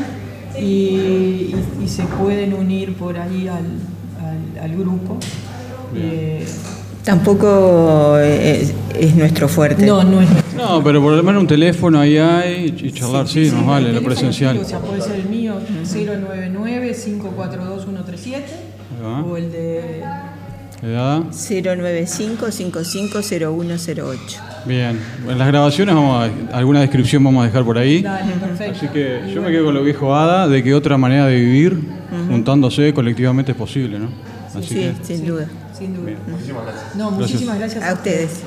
y, 0.59 0.63
y- 0.65 1.55
y 1.85 1.89
se 1.89 2.05
pueden 2.05 2.55
unir 2.55 2.95
por 2.95 3.19
ahí 3.19 3.49
al, 3.49 3.65
al- 4.31 4.59
al 4.65 4.77
grupo. 4.77 5.17
Eh, 5.97 6.45
Tampoco 7.05 8.19
es, 8.19 8.75
es 8.99 9.15
nuestro 9.17 9.49
fuerte. 9.49 9.87
no, 9.87 10.05
no 10.05 10.21
es 10.21 10.29
No, 10.55 10.85
pero 10.85 11.01
por 11.01 11.15
lo 11.15 11.23
menos 11.23 11.41
un 11.41 11.47
teléfono 11.49 11.99
ahí 12.01 12.19
hay 12.19 12.75
y 12.83 12.93
charlar, 12.93 13.27
sí, 13.27 13.51
nos 13.51 13.65
vale, 13.67 13.95
lo 13.95 14.03
presencial. 14.03 14.59
O 14.59 14.65
sea, 14.65 14.79
puede 14.81 15.01
ser 15.01 15.15
el 15.21 15.29
mío, 15.31 15.55
099-542-137 15.85 18.43
va. 19.03 19.23
o 19.23 19.37
el 19.39 19.51
de... 19.51 20.03
¿Edad? 20.83 21.23
095-550108. 21.33 24.17
Bien. 24.67 24.99
En 25.29 25.39
las 25.39 25.49
grabaciones 25.49 25.95
vamos 25.95 26.31
a, 26.53 26.57
alguna 26.57 26.81
descripción 26.81 27.23
vamos 27.25 27.43
a 27.43 27.47
dejar 27.47 27.65
por 27.65 27.79
ahí. 27.79 28.03
Dale, 28.03 28.33
perfecto. 28.35 28.75
Así 28.77 28.87
que 28.89 29.21
yo 29.35 29.43
me 29.43 29.51
quedo 29.51 29.65
con 29.67 29.75
lo 29.75 29.81
que 29.81 29.87
dijo 29.89 30.15
Ada, 30.15 30.47
de 30.49 30.63
que 30.63 30.75
otra 30.75 30.97
manera 30.99 31.27
de 31.27 31.37
vivir 31.37 31.81
juntándose 32.29 32.93
colectivamente 32.95 33.53
es 33.53 33.59
posible, 33.59 33.99
¿no? 33.99 34.09
Así 34.55 34.69
Sí, 34.69 34.75
que 34.75 34.95
sin 35.05 35.27
duda. 35.27 35.47
Sin 35.79 35.95
duda. 35.95 36.13
Muchísimas 36.27 36.65
gracias. 36.65 36.97
No, 36.97 37.11
muchísimas 37.11 37.59
gracias 37.59 37.85
A 37.85 37.93
ustedes. 37.95 38.43